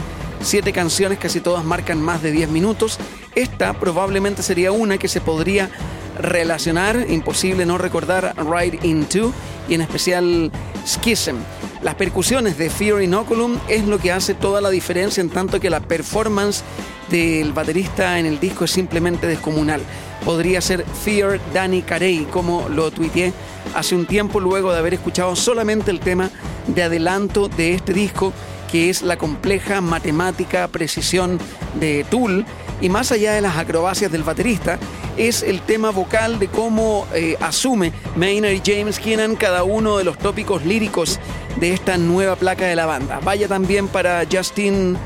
Siete 0.42 0.72
canciones, 0.72 1.20
casi 1.20 1.40
todas 1.40 1.64
marcan 1.64 2.02
más 2.02 2.20
de 2.20 2.33
10 2.33 2.48
minutos. 2.48 2.98
Esta 3.37 3.72
probablemente 3.74 4.42
sería 4.42 4.72
una 4.72 4.98
que 4.98 5.06
se 5.06 5.20
podría 5.20 5.70
relacionar, 6.18 7.07
imposible 7.09 7.66
no 7.66 7.79
recordar 7.79 8.35
Ride 8.37 8.79
Into 8.83 9.33
y 9.68 9.75
en 9.75 9.81
especial 9.81 10.51
Schism. 10.87 11.37
Las 11.83 11.94
percusiones 11.94 12.59
de 12.59 12.68
Fear 12.68 13.03
Inoculum 13.03 13.59
es 13.68 13.87
lo 13.87 13.99
que 13.99 14.12
hace 14.12 14.35
toda 14.35 14.61
la 14.61 14.70
diferencia 14.70 15.20
en 15.20 15.31
tanto 15.31 15.61
que 15.61 15.70
la 15.70 15.81
performance 15.81 16.62
del 17.11 17.53
baterista 17.53 18.18
en 18.18 18.27
el 18.27 18.38
disco 18.38 18.64
es 18.64 18.70
simplemente 18.70 19.27
descomunal. 19.27 19.81
Podría 20.25 20.61
ser 20.61 20.85
Fear 20.85 21.40
Danny 21.55 21.83
Carey, 21.83 22.27
como 22.31 22.68
lo 22.68 22.90
tuiteé 22.90 23.33
hace 23.75 23.94
un 23.94 24.07
tiempo 24.07 24.40
luego 24.40 24.73
de 24.73 24.79
haber 24.79 24.94
escuchado 24.94 25.35
solamente 25.37 25.90
el 25.90 26.01
tema 26.01 26.31
de 26.66 26.83
adelanto 26.83 27.49
de 27.49 27.75
este 27.75 27.92
disco, 27.92 28.33
que 28.70 28.90
es 28.90 29.03
la 29.03 29.16
compleja 29.16 29.81
matemática 29.81 30.68
precisión 30.68 31.38
de 31.75 32.05
Tool 32.09 32.44
y 32.81 32.88
más 32.88 33.12
allá 33.12 33.33
de 33.33 33.40
las 33.40 33.57
acrobacias 33.57 34.12
del 34.12 34.23
baterista, 34.23 34.79
es 35.16 35.42
el 35.42 35.61
tema 35.62 35.90
vocal 35.90 36.38
de 36.38 36.49
cómo 36.49 37.07
eh, 37.14 37.37
asume 37.40 37.92
Maynard 38.16 38.53
y 38.53 38.62
James 38.64 38.99
Keenan 38.99 39.37
cada 39.37 39.64
uno 39.64 39.99
de 39.99 40.05
los 40.05 40.18
tópicos 40.18 40.64
líricos 40.64 41.18
de 41.57 41.73
esta 41.73 41.96
nueva 41.96 42.37
placa 42.37 42.66
de 42.66 42.77
la 42.77 42.87
banda. 42.87 43.20
Vaya 43.23 43.49
también 43.49 43.88
para 43.88 44.25
Justin 44.31 44.96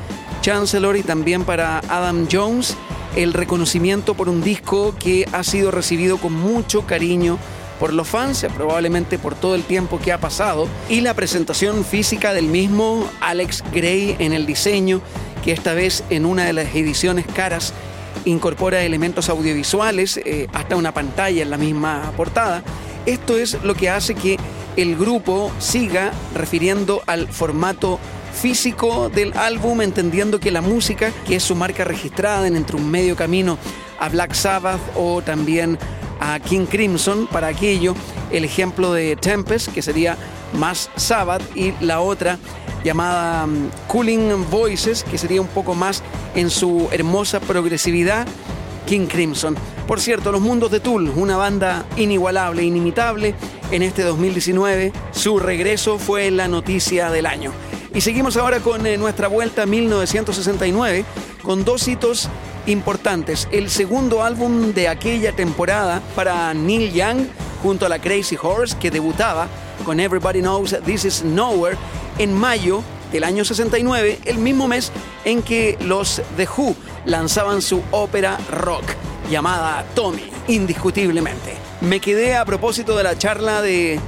Chancellor 0.40 0.96
y 0.96 1.02
también 1.02 1.44
para 1.44 1.78
Adam 1.88 2.26
Jones 2.30 2.76
el 3.16 3.32
reconocimiento 3.32 4.14
por 4.14 4.28
un 4.28 4.42
disco 4.42 4.94
que 4.98 5.26
ha 5.32 5.44
sido 5.44 5.70
recibido 5.70 6.18
con 6.18 6.32
mucho 6.32 6.86
cariño 6.86 7.38
por 7.78 7.92
los 7.92 8.08
fans, 8.08 8.46
probablemente 8.54 9.18
por 9.18 9.34
todo 9.34 9.54
el 9.54 9.62
tiempo 9.62 9.98
que 9.98 10.12
ha 10.12 10.18
pasado, 10.18 10.68
y 10.88 11.00
la 11.00 11.14
presentación 11.14 11.84
física 11.84 12.32
del 12.32 12.46
mismo 12.46 13.08
Alex 13.20 13.62
Gray 13.72 14.16
en 14.18 14.32
el 14.32 14.46
diseño 14.46 15.00
que 15.44 15.52
esta 15.52 15.74
vez 15.74 16.02
en 16.10 16.24
una 16.24 16.44
de 16.44 16.54
las 16.54 16.74
ediciones 16.74 17.26
caras 17.26 17.74
incorpora 18.24 18.82
elementos 18.82 19.28
audiovisuales, 19.28 20.18
eh, 20.18 20.48
hasta 20.52 20.76
una 20.76 20.92
pantalla 20.92 21.42
en 21.42 21.50
la 21.50 21.58
misma 21.58 22.12
portada. 22.16 22.62
Esto 23.06 23.36
es 23.36 23.62
lo 23.62 23.74
que 23.74 23.90
hace 23.90 24.14
que 24.14 24.38
el 24.76 24.96
grupo 24.96 25.52
siga 25.58 26.12
refiriendo 26.34 27.02
al 27.06 27.28
formato 27.28 27.98
físico 28.34 29.08
del 29.08 29.32
álbum, 29.36 29.80
entendiendo 29.80 30.40
que 30.40 30.50
la 30.50 30.60
música, 30.60 31.12
que 31.26 31.36
es 31.36 31.42
su 31.42 31.54
marca 31.54 31.84
registrada 31.84 32.46
en 32.46 32.56
entre 32.56 32.76
un 32.76 32.90
medio 32.90 33.14
camino 33.14 33.58
a 34.00 34.08
Black 34.08 34.34
Sabbath 34.34 34.80
o 34.96 35.22
también 35.22 35.78
a 36.20 36.40
King 36.40 36.66
Crimson, 36.66 37.26
para 37.26 37.48
aquello, 37.48 37.94
el 38.32 38.44
ejemplo 38.44 38.92
de 38.92 39.16
Tempest, 39.16 39.68
que 39.68 39.82
sería 39.82 40.16
más 40.58 40.90
Sabbath, 40.96 41.42
y 41.56 41.72
la 41.80 42.00
otra 42.00 42.38
llamada 42.84 43.46
mm, 43.46 43.70
Cooling 43.88 44.48
Voices, 44.50 45.02
que 45.02 45.18
sería 45.18 45.40
un 45.40 45.48
poco 45.48 45.74
más 45.74 46.02
en 46.36 46.50
su 46.50 46.88
hermosa 46.92 47.40
progresividad, 47.40 48.26
King 48.86 49.06
Crimson. 49.06 49.56
Por 49.88 50.00
cierto, 50.00 50.30
Los 50.30 50.40
Mundos 50.40 50.70
de 50.70 50.80
Tool, 50.80 51.10
una 51.16 51.36
banda 51.36 51.84
inigualable, 51.96 52.62
inimitable, 52.62 53.34
en 53.70 53.82
este 53.82 54.02
2019, 54.02 54.92
su 55.10 55.38
regreso 55.38 55.98
fue 55.98 56.30
la 56.30 56.46
noticia 56.46 57.10
del 57.10 57.26
año. 57.26 57.50
Y 57.94 58.00
seguimos 58.00 58.36
ahora 58.36 58.60
con 58.60 58.86
eh, 58.86 58.96
nuestra 58.96 59.28
vuelta 59.28 59.62
a 59.62 59.66
1969, 59.66 61.04
con 61.42 61.64
dos 61.64 61.86
hitos 61.88 62.28
importantes. 62.66 63.48
El 63.52 63.70
segundo 63.70 64.22
álbum 64.22 64.72
de 64.72 64.88
aquella 64.88 65.32
temporada 65.32 66.02
para 66.14 66.52
Neil 66.54 66.92
Young, 66.92 67.26
junto 67.62 67.86
a 67.86 67.88
la 67.88 68.00
Crazy 68.00 68.36
Horse, 68.40 68.76
que 68.78 68.90
debutaba 68.90 69.48
con 69.84 70.00
Everybody 70.00 70.40
Knows 70.40 70.76
This 70.84 71.04
Is 71.04 71.24
Nowhere, 71.24 71.76
en 72.18 72.32
mayo 72.32 72.82
del 73.12 73.24
año 73.24 73.44
69, 73.44 74.20
el 74.24 74.38
mismo 74.38 74.66
mes 74.68 74.90
en 75.24 75.42
que 75.42 75.78
los 75.80 76.20
The 76.36 76.48
Who 76.56 76.74
lanzaban 77.06 77.62
su 77.62 77.82
ópera 77.90 78.38
rock 78.50 78.84
llamada 79.30 79.84
Tommy, 79.94 80.30
indiscutiblemente. 80.48 81.54
Me 81.80 82.00
quedé 82.00 82.34
a 82.34 82.44
propósito 82.44 82.96
de 82.96 83.04
la 83.04 83.16
charla 83.16 83.62
de 83.62 84.00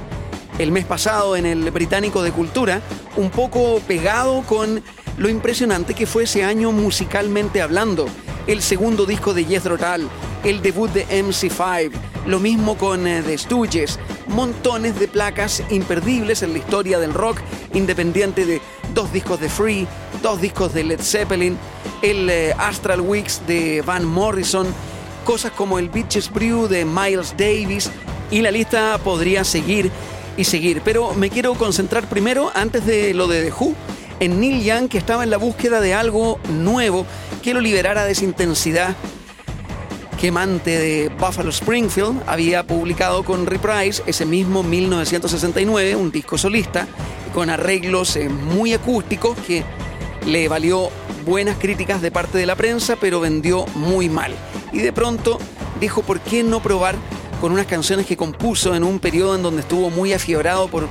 el 0.59 0.71
mes 0.71 0.85
pasado 0.85 1.35
en 1.35 1.45
el 1.45 1.69
Británico 1.71 2.23
de 2.23 2.31
Cultura, 2.31 2.81
un 3.15 3.29
poco 3.29 3.79
pegado 3.87 4.41
con 4.43 4.83
lo 5.17 5.29
impresionante 5.29 5.93
que 5.93 6.05
fue 6.05 6.23
ese 6.23 6.43
año 6.43 6.71
musicalmente 6.71 7.61
hablando. 7.61 8.07
El 8.47 8.61
segundo 8.61 9.05
disco 9.05 9.33
de 9.33 9.43
Jethro 9.43 9.77
Tull, 9.77 10.07
el 10.45 10.61
debut 10.61 10.89
de 10.91 11.05
MC5, 11.05 11.91
lo 12.25 12.39
mismo 12.39 12.77
con 12.77 13.05
eh, 13.05 13.21
The 13.21 13.37
Stooges, 13.37 13.99
montones 14.27 14.97
de 14.97 15.09
placas 15.09 15.61
imperdibles 15.69 16.43
en 16.43 16.53
la 16.53 16.59
historia 16.59 16.97
del 16.97 17.13
rock 17.13 17.39
independiente 17.73 18.45
de 18.45 18.61
dos 18.93 19.11
discos 19.11 19.41
de 19.41 19.49
Free, 19.49 19.85
dos 20.23 20.39
discos 20.39 20.73
de 20.73 20.85
Led 20.85 21.01
Zeppelin, 21.01 21.57
el 22.01 22.29
eh, 22.29 22.53
Astral 22.57 23.01
Weeks 23.01 23.41
de 23.47 23.83
Van 23.85 24.05
Morrison, 24.05 24.65
cosas 25.25 25.51
como 25.51 25.77
el 25.77 25.89
Beaches 25.89 26.31
Brew 26.31 26.69
de 26.69 26.85
Miles 26.85 27.35
Davis 27.37 27.91
y 28.31 28.41
la 28.41 28.51
lista 28.51 28.97
podría 29.03 29.43
seguir 29.43 29.91
y 30.37 30.45
seguir. 30.45 30.81
Pero 30.85 31.13
me 31.15 31.29
quiero 31.29 31.53
concentrar 31.55 32.07
primero, 32.07 32.49
antes 32.55 32.85
de 32.85 33.13
lo 33.13 33.27
de 33.27 33.43
The 33.43 33.51
Who, 33.51 33.75
en 34.19 34.39
Neil 34.39 34.63
Young 34.63 34.89
que 34.89 34.97
estaba 34.97 35.23
en 35.23 35.29
la 35.29 35.37
búsqueda 35.37 35.79
de 35.79 35.93
algo 35.93 36.39
nuevo 36.49 37.05
que 37.43 37.53
lo 37.53 37.61
liberara 37.61 38.05
de 38.05 38.11
esa 38.11 38.25
intensidad 38.25 38.95
quemante 40.19 40.77
de 40.77 41.09
Buffalo 41.09 41.51
Springfield, 41.51 42.23
había 42.25 42.65
publicado 42.65 43.23
con 43.23 43.45
Reprise 43.45 44.01
ese 44.07 44.25
mismo 44.25 44.63
1969 44.63 45.95
un 45.95 46.11
disco 46.11 46.37
solista 46.37 46.87
con 47.33 47.51
arreglos 47.51 48.15
eh, 48.15 48.27
muy 48.27 48.73
acústicos 48.73 49.37
que 49.45 49.63
le 50.25 50.47
valió 50.47 50.89
buenas 51.23 51.57
críticas 51.57 52.01
de 52.01 52.09
parte 52.09 52.37
de 52.37 52.47
la 52.47 52.55
prensa, 52.55 52.95
pero 52.99 53.19
vendió 53.19 53.65
muy 53.75 54.09
mal. 54.09 54.33
Y 54.71 54.79
de 54.79 54.91
pronto 54.91 55.37
dijo, 55.79 56.01
¿por 56.01 56.19
qué 56.19 56.41
no 56.41 56.61
probar 56.61 56.95
con 57.39 57.51
unas 57.51 57.67
canciones 57.67 58.07
que 58.07 58.17
compuso 58.17 58.75
en 58.75 58.83
un 58.83 58.99
periodo 58.99 59.35
en 59.35 59.43
donde 59.43 59.61
estuvo 59.61 59.89
muy 59.91 60.13
afiebrado 60.13 60.67
por 60.67 60.87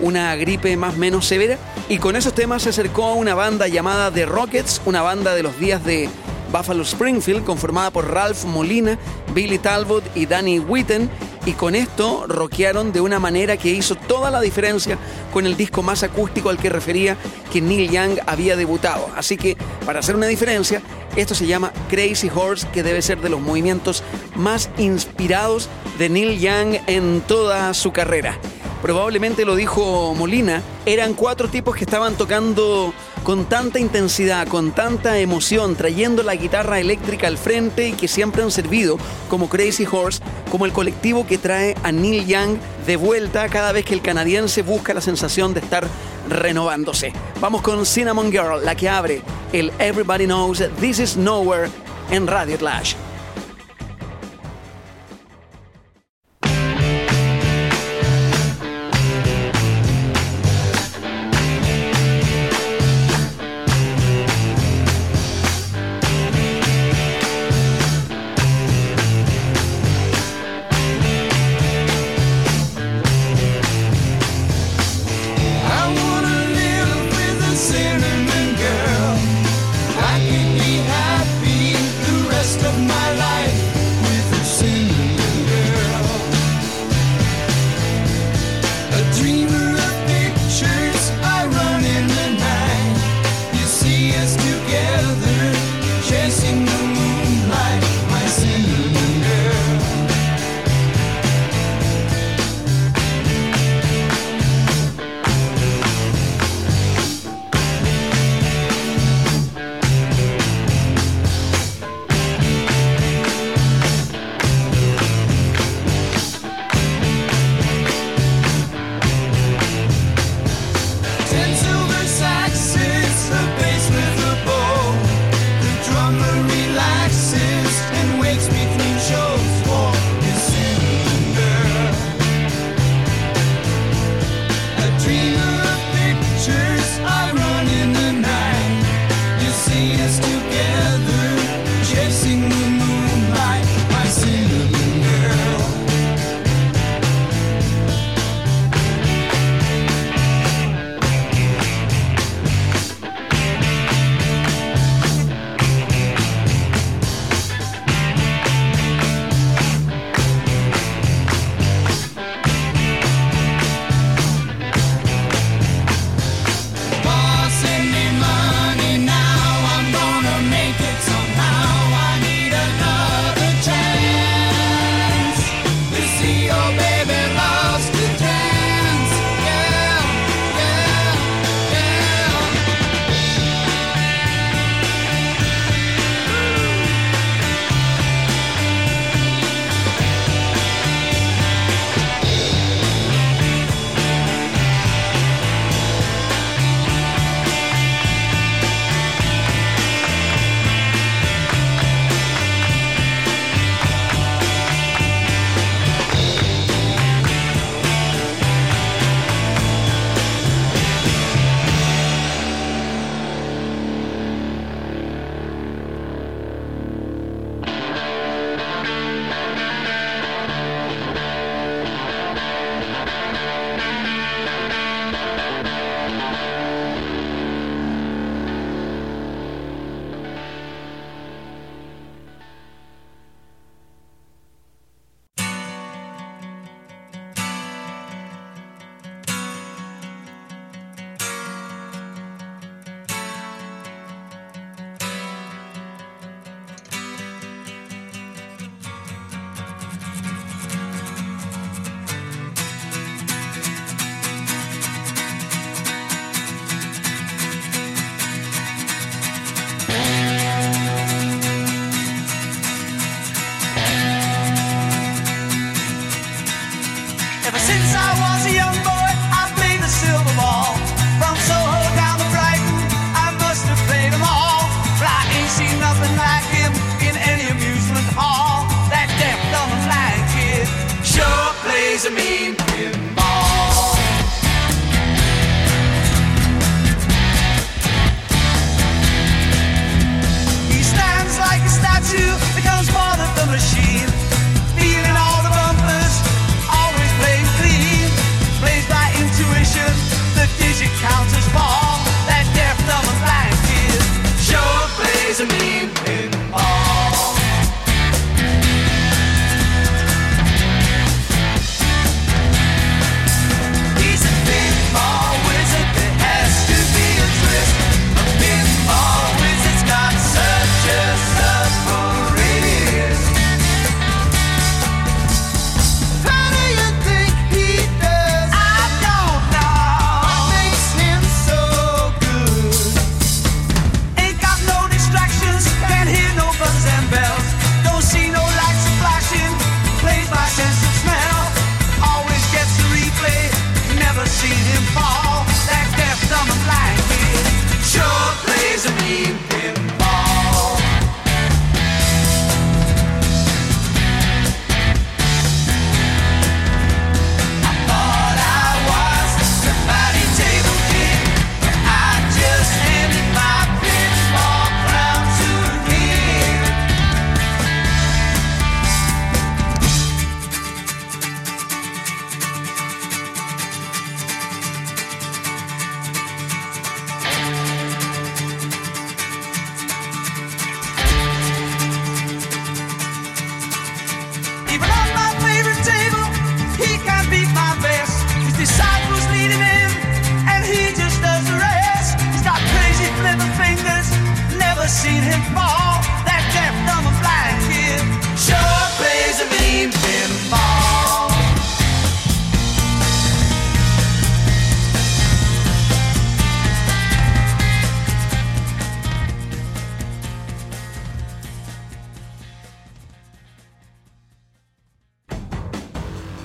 una 0.00 0.34
gripe 0.36 0.76
más 0.76 0.96
menos 0.96 1.26
severa? 1.26 1.58
Y 1.88 1.98
con 1.98 2.16
esos 2.16 2.34
temas 2.34 2.62
se 2.62 2.70
acercó 2.70 3.04
a 3.04 3.14
una 3.14 3.34
banda 3.34 3.68
llamada 3.68 4.10
The 4.10 4.26
Rockets, 4.26 4.80
una 4.84 5.02
banda 5.02 5.34
de 5.34 5.42
los 5.42 5.58
días 5.58 5.84
de 5.84 6.08
Buffalo 6.52 6.82
Springfield, 6.82 7.44
conformada 7.44 7.90
por 7.90 8.12
Ralph 8.12 8.44
Molina, 8.44 8.98
Billy 9.34 9.58
Talbot 9.58 10.04
y 10.16 10.26
Danny 10.26 10.58
Witten, 10.58 11.08
y 11.46 11.52
con 11.52 11.74
esto 11.74 12.26
rockearon 12.26 12.92
de 12.92 13.00
una 13.00 13.18
manera 13.18 13.56
que 13.56 13.70
hizo 13.70 13.94
toda 13.94 14.30
la 14.30 14.40
diferencia 14.40 14.98
con 15.32 15.46
el 15.46 15.56
disco 15.56 15.82
más 15.82 16.02
acústico 16.02 16.50
al 16.50 16.58
que 16.58 16.68
refería 16.68 17.16
que 17.52 17.60
Neil 17.60 17.90
Young 17.90 18.18
había 18.26 18.56
debutado. 18.56 19.08
Así 19.16 19.36
que, 19.36 19.56
para 19.86 20.00
hacer 20.00 20.16
una 20.16 20.26
diferencia, 20.26 20.82
esto 21.16 21.34
se 21.34 21.46
llama 21.46 21.72
Crazy 21.88 22.30
Horse, 22.34 22.66
que 22.72 22.82
debe 22.82 23.00
ser 23.00 23.20
de 23.20 23.30
los 23.30 23.40
movimientos 23.40 24.02
más 24.34 24.70
inspirados 24.76 25.68
de 25.98 26.08
Neil 26.08 26.40
Young 26.40 26.78
en 26.86 27.20
toda 27.22 27.72
su 27.74 27.92
carrera 27.92 28.38
probablemente 28.82 29.44
lo 29.44 29.56
dijo 29.56 30.14
Molina, 30.14 30.62
eran 30.86 31.14
cuatro 31.14 31.48
tipos 31.48 31.76
que 31.76 31.84
estaban 31.84 32.14
tocando 32.14 32.92
con 33.22 33.44
tanta 33.44 33.78
intensidad, 33.78 34.48
con 34.48 34.72
tanta 34.72 35.18
emoción, 35.18 35.76
trayendo 35.76 36.22
la 36.22 36.34
guitarra 36.34 36.80
eléctrica 36.80 37.26
al 37.26 37.36
frente 37.36 37.88
y 37.88 37.92
que 37.92 38.08
siempre 38.08 38.42
han 38.42 38.50
servido 38.50 38.98
como 39.28 39.48
Crazy 39.48 39.86
Horse, 39.90 40.20
como 40.50 40.64
el 40.66 40.72
colectivo 40.72 41.26
que 41.26 41.38
trae 41.38 41.76
a 41.82 41.92
Neil 41.92 42.26
Young 42.26 42.56
de 42.86 42.96
vuelta 42.96 43.48
cada 43.48 43.72
vez 43.72 43.84
que 43.84 43.94
el 43.94 44.02
canadiense 44.02 44.62
busca 44.62 44.94
la 44.94 45.00
sensación 45.00 45.52
de 45.54 45.60
estar 45.60 45.86
renovándose. 46.28 47.12
Vamos 47.40 47.62
con 47.62 47.84
Cinnamon 47.84 48.30
Girl, 48.30 48.64
la 48.64 48.74
que 48.74 48.88
abre 48.88 49.22
el 49.52 49.72
Everybody 49.78 50.24
Knows 50.24 50.62
This 50.80 50.98
Is 50.98 51.16
Nowhere 51.16 51.70
en 52.10 52.26
Radio 52.26 52.56
Clash. 52.56 52.94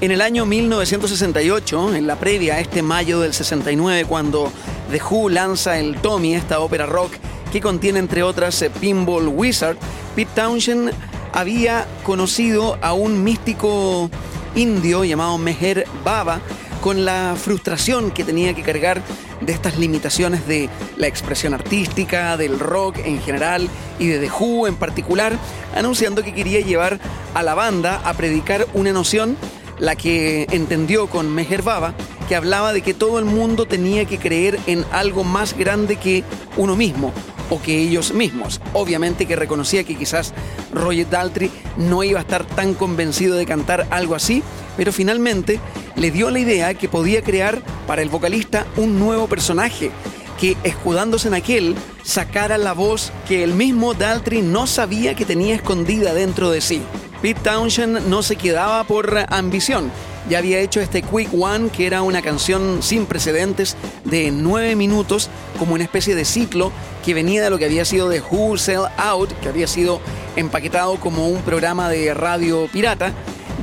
En 0.06 0.12
el 0.12 0.22
año 0.22 0.45
1968, 0.45 1.95
en 1.95 2.06
la 2.06 2.20
previa 2.20 2.53
a 2.53 2.60
este 2.60 2.84
mayo 2.84 3.22
del 3.22 3.34
69, 3.34 4.06
cuando 4.06 4.51
The 4.91 5.01
Who 5.01 5.30
lanza 5.30 5.80
el 5.80 5.99
Tommy, 5.99 6.36
esta 6.36 6.60
ópera 6.60 6.86
rock 6.86 7.14
que 7.51 7.60
contiene 7.60 7.97
entre 7.97 8.22
otras 8.22 8.62
eh, 8.62 8.70
Pinball 8.70 9.28
Wizard, 9.28 9.78
Pete 10.16 10.30
Townshend 10.36 10.91
había 11.34 11.88
conocido 12.03 12.78
a 12.84 12.93
un 12.93 13.24
místico 13.24 14.12
indio 14.53 15.06
llamado 15.06 15.39
Meher 15.39 15.88
Baba 16.03 16.39
con 16.84 17.03
la 17.03 17.36
frustración 17.36 18.12
que 18.12 18.24
tenía 18.24 18.53
que 18.53 18.62
cargar 18.62 19.01
de 19.41 19.53
estas 19.53 19.80
limitaciones 19.80 20.45
de 20.45 20.70
la 20.97 21.08
expresión 21.08 21.56
artística, 21.56 22.38
del 22.38 22.60
rock 22.60 22.99
en 22.99 23.20
general 23.24 23.68
y 23.97 24.06
de 24.06 24.20
The 24.20 24.30
Who 24.30 24.68
en 24.68 24.76
particular, 24.76 25.36
anunciando 25.76 26.22
que 26.22 26.36
quería 26.36 26.60
llevar 26.60 26.99
a 27.34 27.41
la 27.41 27.56
banda 27.56 28.01
a 28.06 28.14
predicar 28.14 28.68
una 28.76 28.91
noción, 28.91 29.36
la 29.80 29.95
que 29.95 30.47
entendió 30.51 31.07
con 31.07 31.34
Meher 31.34 31.61
Baba, 31.61 31.93
que 32.28 32.36
hablaba 32.36 32.73
de 32.73 32.82
que 32.82 32.93
todo 32.93 33.19
el 33.19 33.26
mundo 33.26 33.65
tenía 33.65 34.05
que 34.05 34.17
creer 34.17 34.59
en 34.67 34.86
algo 34.91 35.23
más 35.23 35.57
grande 35.57 35.97
que 35.97 36.23
uno 36.57 36.76
mismo 36.76 37.13
o 37.49 37.61
que 37.61 37.78
ellos 37.80 38.13
mismos. 38.13 38.61
Obviamente 38.73 39.26
que 39.26 39.36
reconocía 39.36 39.84
que 39.84 39.95
quizás 39.95 40.34
Roger 40.73 41.09
Daltrey 41.09 41.51
no 41.78 42.03
iba 42.03 42.19
a 42.19 42.23
estar 42.23 42.45
tan 42.45 42.73
convencido 42.73 43.36
de 43.36 43.45
cantar 43.45 43.88
algo 43.91 44.15
así, 44.15 44.43
pero 44.78 44.91
finalmente 44.91 45.59
le 45.95 46.11
dio 46.11 46.30
la 46.32 46.39
idea 46.39 46.73
que 46.73 46.89
podía 46.89 47.21
crear 47.21 47.61
para 47.88 48.01
el 48.01 48.09
vocalista 48.09 48.65
un 48.78 48.99
nuevo 48.99 49.28
personaje 49.28 49.91
que, 50.39 50.57
escudándose 50.63 51.28
en 51.28 51.34
aquel, 51.34 51.76
sacara 52.03 52.57
la 52.57 52.73
voz 52.73 53.11
que 53.28 53.43
el 53.43 53.53
mismo 53.53 53.93
Daltrey 53.93 54.41
no 54.41 54.67
sabía 54.67 55.15
que 55.15 55.26
tenía 55.26 55.55
escondida 55.55 56.13
dentro 56.13 56.51
de 56.51 56.61
sí. 56.61 56.82
Pete 57.26 57.41
Townshend 57.41 58.05
no 58.05 58.21
se 58.21 58.36
quedaba 58.36 58.84
por 58.84 59.17
ambición. 59.30 59.91
Ya 60.30 60.38
había 60.38 60.59
hecho 60.59 60.80
este 60.80 61.01
Quick 61.01 61.30
One, 61.34 61.69
que 61.69 61.88
era 61.88 62.03
una 62.03 62.21
canción 62.21 62.84
sin 62.84 63.07
precedentes 63.07 63.76
de 64.03 64.30
nueve 64.30 64.76
minutos, 64.76 65.32
como 65.57 65.73
una 65.73 65.84
especie 65.84 66.13
de 66.13 66.23
ciclo 66.23 66.71
que 67.03 67.15
venía 67.15 67.43
de 67.43 67.49
lo 67.49 67.57
que 67.57 67.65
había 67.65 67.84
sido 67.84 68.09
de 68.09 68.21
Who 68.21 68.59
Sell 68.59 68.84
Out, 68.97 69.32
que 69.41 69.49
había 69.49 69.65
sido 69.65 70.01
empaquetado 70.36 70.97
como 70.97 71.28
un 71.28 71.41
programa 71.41 71.89
de 71.89 72.13
radio 72.13 72.69
pirata 72.71 73.11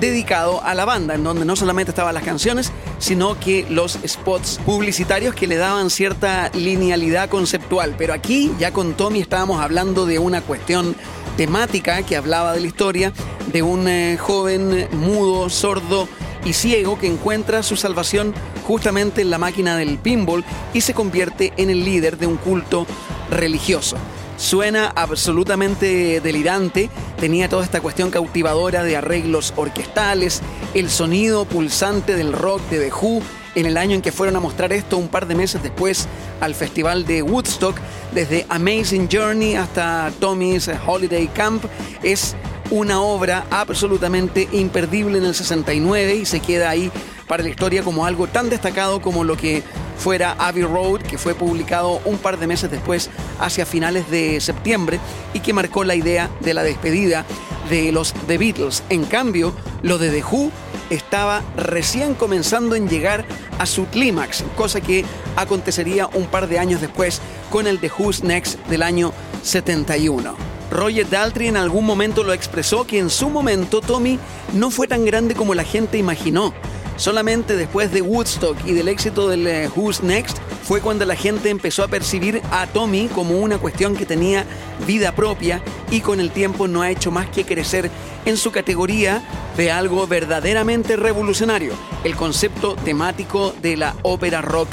dedicado 0.02 0.62
a 0.62 0.74
la 0.74 0.84
banda, 0.84 1.14
en 1.14 1.24
donde 1.24 1.44
no 1.44 1.56
solamente 1.56 1.92
estaban 1.92 2.14
las 2.14 2.24
canciones, 2.24 2.72
sino 2.98 3.38
que 3.38 3.64
los 3.70 3.98
spots 4.06 4.60
publicitarios 4.66 5.34
que 5.34 5.46
le 5.46 5.56
daban 5.56 5.88
cierta 5.90 6.50
linealidad 6.54 7.28
conceptual. 7.28 7.94
Pero 7.96 8.12
aquí 8.12 8.52
ya 8.58 8.72
con 8.72 8.94
Tommy 8.94 9.20
estábamos 9.20 9.62
hablando 9.62 10.04
de 10.04 10.18
una 10.18 10.42
cuestión 10.42 10.96
temática 11.36 12.02
que 12.02 12.16
hablaba 12.16 12.52
de 12.52 12.60
la 12.60 12.66
historia 12.66 13.12
de 13.52 13.62
un 13.62 13.88
eh, 13.88 14.18
joven 14.18 14.88
mudo, 14.92 15.48
sordo 15.48 16.08
y 16.44 16.52
ciego 16.52 16.98
que 16.98 17.06
encuentra 17.06 17.62
su 17.62 17.76
salvación 17.76 18.34
justamente 18.66 19.22
en 19.22 19.30
la 19.30 19.38
máquina 19.38 19.76
del 19.76 19.98
pinball 19.98 20.44
y 20.74 20.80
se 20.80 20.94
convierte 20.94 21.52
en 21.56 21.70
el 21.70 21.84
líder 21.84 22.18
de 22.18 22.26
un 22.26 22.36
culto 22.36 22.86
religioso. 23.30 23.96
Suena 24.36 24.92
absolutamente 24.96 26.20
delirante, 26.20 26.90
tenía 27.22 27.48
toda 27.48 27.62
esta 27.62 27.80
cuestión 27.80 28.10
cautivadora 28.10 28.82
de 28.82 28.96
arreglos 28.96 29.54
orquestales, 29.54 30.42
el 30.74 30.90
sonido 30.90 31.44
pulsante 31.44 32.16
del 32.16 32.32
rock 32.32 32.60
de 32.68 32.80
The 32.80 32.92
Who, 32.92 33.22
en 33.54 33.66
el 33.66 33.76
año 33.76 33.94
en 33.94 34.02
que 34.02 34.10
fueron 34.10 34.34
a 34.34 34.40
mostrar 34.40 34.72
esto 34.72 34.96
un 34.96 35.06
par 35.06 35.28
de 35.28 35.36
meses 35.36 35.62
después 35.62 36.08
al 36.40 36.56
festival 36.56 37.06
de 37.06 37.22
Woodstock, 37.22 37.76
desde 38.12 38.44
Amazing 38.48 39.08
Journey 39.08 39.54
hasta 39.54 40.10
Tommy's 40.18 40.68
Holiday 40.84 41.28
Camp, 41.28 41.64
es 42.02 42.34
una 42.70 43.00
obra 43.00 43.44
absolutamente 43.50 44.48
imperdible 44.50 45.18
en 45.18 45.24
el 45.24 45.36
69 45.36 46.16
y 46.16 46.24
se 46.24 46.40
queda 46.40 46.70
ahí 46.70 46.90
para 47.26 47.42
la 47.42 47.48
historia 47.48 47.82
como 47.82 48.06
algo 48.06 48.26
tan 48.26 48.50
destacado 48.50 49.00
como 49.00 49.24
lo 49.24 49.36
que 49.36 49.62
fuera 49.98 50.32
Abbey 50.38 50.64
Road, 50.64 51.02
que 51.02 51.18
fue 51.18 51.34
publicado 51.34 52.00
un 52.04 52.18
par 52.18 52.38
de 52.38 52.46
meses 52.46 52.70
después, 52.70 53.10
hacia 53.38 53.66
finales 53.66 54.10
de 54.10 54.40
septiembre, 54.40 55.00
y 55.32 55.40
que 55.40 55.52
marcó 55.52 55.84
la 55.84 55.94
idea 55.94 56.30
de 56.40 56.54
la 56.54 56.62
despedida 56.62 57.24
de 57.70 57.92
los 57.92 58.12
The 58.26 58.38
Beatles. 58.38 58.82
En 58.88 59.04
cambio, 59.04 59.54
lo 59.82 59.98
de 59.98 60.10
The 60.10 60.24
Who 60.24 60.50
estaba 60.90 61.42
recién 61.56 62.14
comenzando 62.14 62.74
en 62.74 62.88
llegar 62.88 63.24
a 63.58 63.66
su 63.66 63.86
clímax, 63.86 64.44
cosa 64.56 64.80
que 64.80 65.04
acontecería 65.36 66.08
un 66.08 66.26
par 66.26 66.48
de 66.48 66.58
años 66.58 66.80
después 66.80 67.20
con 67.50 67.66
el 67.66 67.78
The 67.78 67.90
Who's 67.96 68.24
Next 68.24 68.58
del 68.66 68.82
año 68.82 69.12
71. 69.42 70.34
Roger 70.70 71.08
Daltrey 71.08 71.48
en 71.48 71.56
algún 71.56 71.84
momento 71.84 72.24
lo 72.24 72.32
expresó 72.32 72.86
que 72.86 72.98
en 72.98 73.10
su 73.10 73.28
momento 73.28 73.80
Tommy 73.80 74.18
no 74.54 74.70
fue 74.70 74.88
tan 74.88 75.04
grande 75.04 75.34
como 75.34 75.54
la 75.54 75.64
gente 75.64 75.98
imaginó. 75.98 76.54
Solamente 76.96 77.56
después 77.56 77.92
de 77.92 78.02
Woodstock 78.02 78.56
y 78.66 78.72
del 78.72 78.88
éxito 78.88 79.28
del 79.28 79.46
eh, 79.46 79.70
Who's 79.74 80.02
Next 80.02 80.38
fue 80.62 80.80
cuando 80.80 81.04
la 81.04 81.16
gente 81.16 81.50
empezó 81.50 81.82
a 81.82 81.88
percibir 81.88 82.40
a 82.50 82.66
Tommy 82.66 83.08
como 83.08 83.38
una 83.38 83.58
cuestión 83.58 83.96
que 83.96 84.06
tenía 84.06 84.44
vida 84.86 85.14
propia 85.14 85.62
y 85.90 86.00
con 86.00 86.20
el 86.20 86.30
tiempo 86.30 86.68
no 86.68 86.82
ha 86.82 86.90
hecho 86.90 87.10
más 87.10 87.28
que 87.28 87.44
crecer 87.44 87.90
en 88.24 88.36
su 88.36 88.52
categoría 88.52 89.22
de 89.56 89.70
algo 89.70 90.06
verdaderamente 90.06 90.96
revolucionario, 90.96 91.72
el 92.04 92.14
concepto 92.14 92.76
temático 92.76 93.54
de 93.60 93.76
la 93.76 93.96
ópera 94.02 94.40
rock 94.40 94.68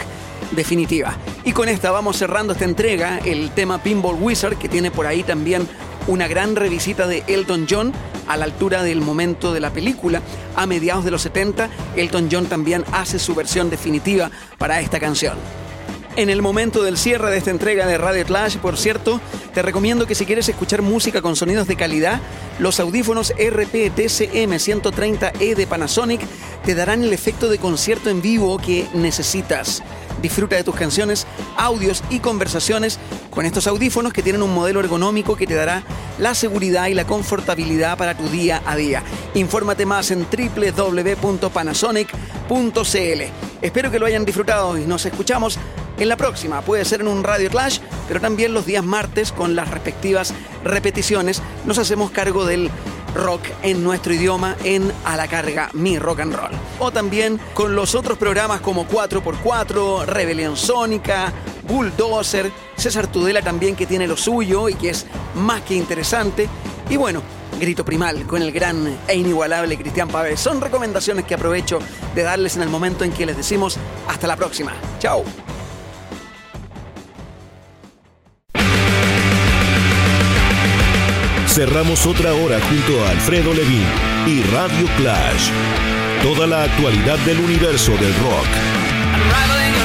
definitiva. 0.52 1.18
Y 1.44 1.52
con 1.54 1.70
esta 1.70 1.92
vamos 1.92 2.18
cerrando 2.18 2.54
esta 2.54 2.66
entrega, 2.66 3.20
el 3.20 3.52
tema 3.52 3.82
Pinball 3.82 4.18
Wizard, 4.22 4.58
que 4.58 4.70
tiene 4.70 4.92
por 4.92 5.08
ahí 5.08 5.24
también 5.24 5.68
una 6.08 6.28
gran 6.28 6.56
revisita 6.56 7.08
de 7.08 7.24
Elton 7.28 7.68
John 7.70 7.94
a 8.28 8.38
la 8.38 8.46
altura 8.46 8.84
del 8.84 9.02
momento 9.02 9.54
de 9.54 9.60
la 9.60 9.72
película. 9.72 10.22
A 10.56 10.66
mediados 10.66 11.06
de 11.06 11.12
los 11.12 11.22
70, 11.24 11.70
Elton 11.96 12.30
John 12.32 12.46
también 12.46 12.84
hace 12.92 13.20
su 13.20 13.36
versión 13.36 13.70
definitiva 13.70 14.32
para 14.58 14.80
esta 14.80 15.00
canción. 15.00 15.38
En 16.16 16.30
el 16.30 16.42
momento 16.42 16.84
del 16.84 16.98
cierre 16.98 17.32
de 17.32 17.38
esta 17.38 17.52
entrega 17.52 17.86
de 17.86 17.98
Radio 17.98 18.26
Clash, 18.26 18.58
por 18.58 18.78
cierto, 18.78 19.22
te 19.54 19.62
recomiendo 19.62 20.06
que 20.06 20.16
si 20.16 20.26
quieres 20.26 20.50
escuchar 20.50 20.82
música 20.82 21.22
con 21.22 21.36
sonidos 21.36 21.68
de 21.68 21.78
calidad, 21.78 22.20
los 22.60 22.80
audífonos 22.80 23.34
RP-TCM 23.38 24.52
130E 24.52 25.56
de 25.56 25.68
Panasonic 25.68 26.22
te 26.66 26.76
darán 26.76 27.04
el 27.04 27.14
efecto 27.14 27.48
de 27.48 27.58
concierto 27.58 28.10
en 28.10 28.22
vivo 28.22 28.58
que 28.58 28.88
necesitas. 28.94 29.82
Disfruta 30.22 30.56
de 30.56 30.64
tus 30.64 30.76
canciones, 30.76 31.28
audios 31.58 32.04
y 32.10 32.20
conversaciones 32.20 33.00
con 33.30 33.46
estos 33.46 33.68
audífonos 33.68 34.14
que 34.14 34.24
tienen 34.24 34.42
un 34.42 34.54
modelo 34.54 34.80
ergonómico 34.80 35.36
que 35.36 35.48
te 35.48 35.56
dará 35.56 35.84
la 36.18 36.36
seguridad 36.36 36.88
y 36.88 36.94
la 36.94 37.06
confortabilidad 37.06 37.98
para 37.98 38.18
tu 38.18 38.28
día 38.30 38.62
a 38.66 38.76
día. 38.76 39.04
Infórmate 39.34 39.86
más 39.86 40.12
en 40.12 40.28
www.panasonic.cl. 40.30 43.22
Espero 43.62 43.92
que 43.92 44.00
lo 44.00 44.06
hayan 44.06 44.26
disfrutado 44.26 44.78
y 44.78 44.86
nos 44.86 45.06
escuchamos 45.06 45.58
en 45.98 46.10
la 46.10 46.18
próxima. 46.18 46.62
Puede 46.62 46.86
ser 46.86 47.02
en 47.02 47.08
un 47.08 47.24
Radio 47.24 47.50
Clash, 47.50 47.80
pero 48.08 48.22
también 48.22 48.54
los 48.54 48.66
días 48.66 48.84
martes 48.84 49.32
con 49.32 49.56
las 49.56 49.70
respectivas 49.70 50.34
repeticiones. 50.64 51.42
Nos 51.66 51.78
hacemos 51.78 52.12
cargo 52.12 52.46
del 52.46 52.70
rock 53.14 53.42
en 53.64 53.84
nuestro 53.84 54.14
idioma 54.14 54.56
en 54.64 54.92
A 55.06 55.16
la 55.16 55.28
Carga, 55.28 55.70
mi 55.74 56.00
rock 56.00 56.22
and 56.22 56.36
roll. 56.36 56.52
O 56.80 56.92
también 56.92 57.40
con 57.54 57.76
los 57.76 57.96
otros 57.96 58.18
programas 58.18 58.62
como 58.62 58.88
4x4, 58.88 60.06
Rebelión 60.06 60.56
Sónica, 60.58 61.34
Bulldozer, 61.64 62.52
César 62.76 63.08
Tudela 63.08 63.42
también 63.42 63.76
que 63.76 63.86
tiene 63.86 64.08
lo 64.08 64.18
suyo 64.18 64.70
y 64.70 64.76
que 64.76 64.92
es 64.92 65.06
más 65.36 65.62
que 65.62 65.76
interesante. 65.76 66.48
Y 66.90 66.98
bueno, 66.98 67.22
Grito 67.60 67.84
Primal 67.84 68.26
con 68.26 68.42
el 68.42 68.52
gran 68.52 68.98
e 69.08 69.16
inigualable 69.16 69.78
Cristian 69.78 70.08
Pávez. 70.08 70.40
Son 70.40 70.62
recomendaciones 70.62 71.26
que 71.26 71.36
aprovecho 71.36 71.80
de 72.16 72.24
darles 72.24 72.56
en 72.56 72.64
el 72.64 72.70
momento 72.70 73.04
en 73.04 73.12
que 73.12 73.26
les 73.26 73.38
decimos 73.38 73.78
hasta 74.08 74.28
la 74.28 74.36
próxima. 74.36 74.74
Chao. 75.00 75.24
Cerramos 81.50 82.06
otra 82.06 82.34
hora 82.34 82.60
junto 82.62 83.04
a 83.06 83.10
Alfredo 83.10 83.54
Levin 83.54 83.86
y 84.28 84.42
Radio 84.44 84.86
Clash. 84.98 85.50
Toda 86.22 86.46
la 86.46 86.64
actualidad 86.64 87.18
del 87.20 87.40
universo 87.40 87.92
del 87.94 88.14
rock. 88.16 89.79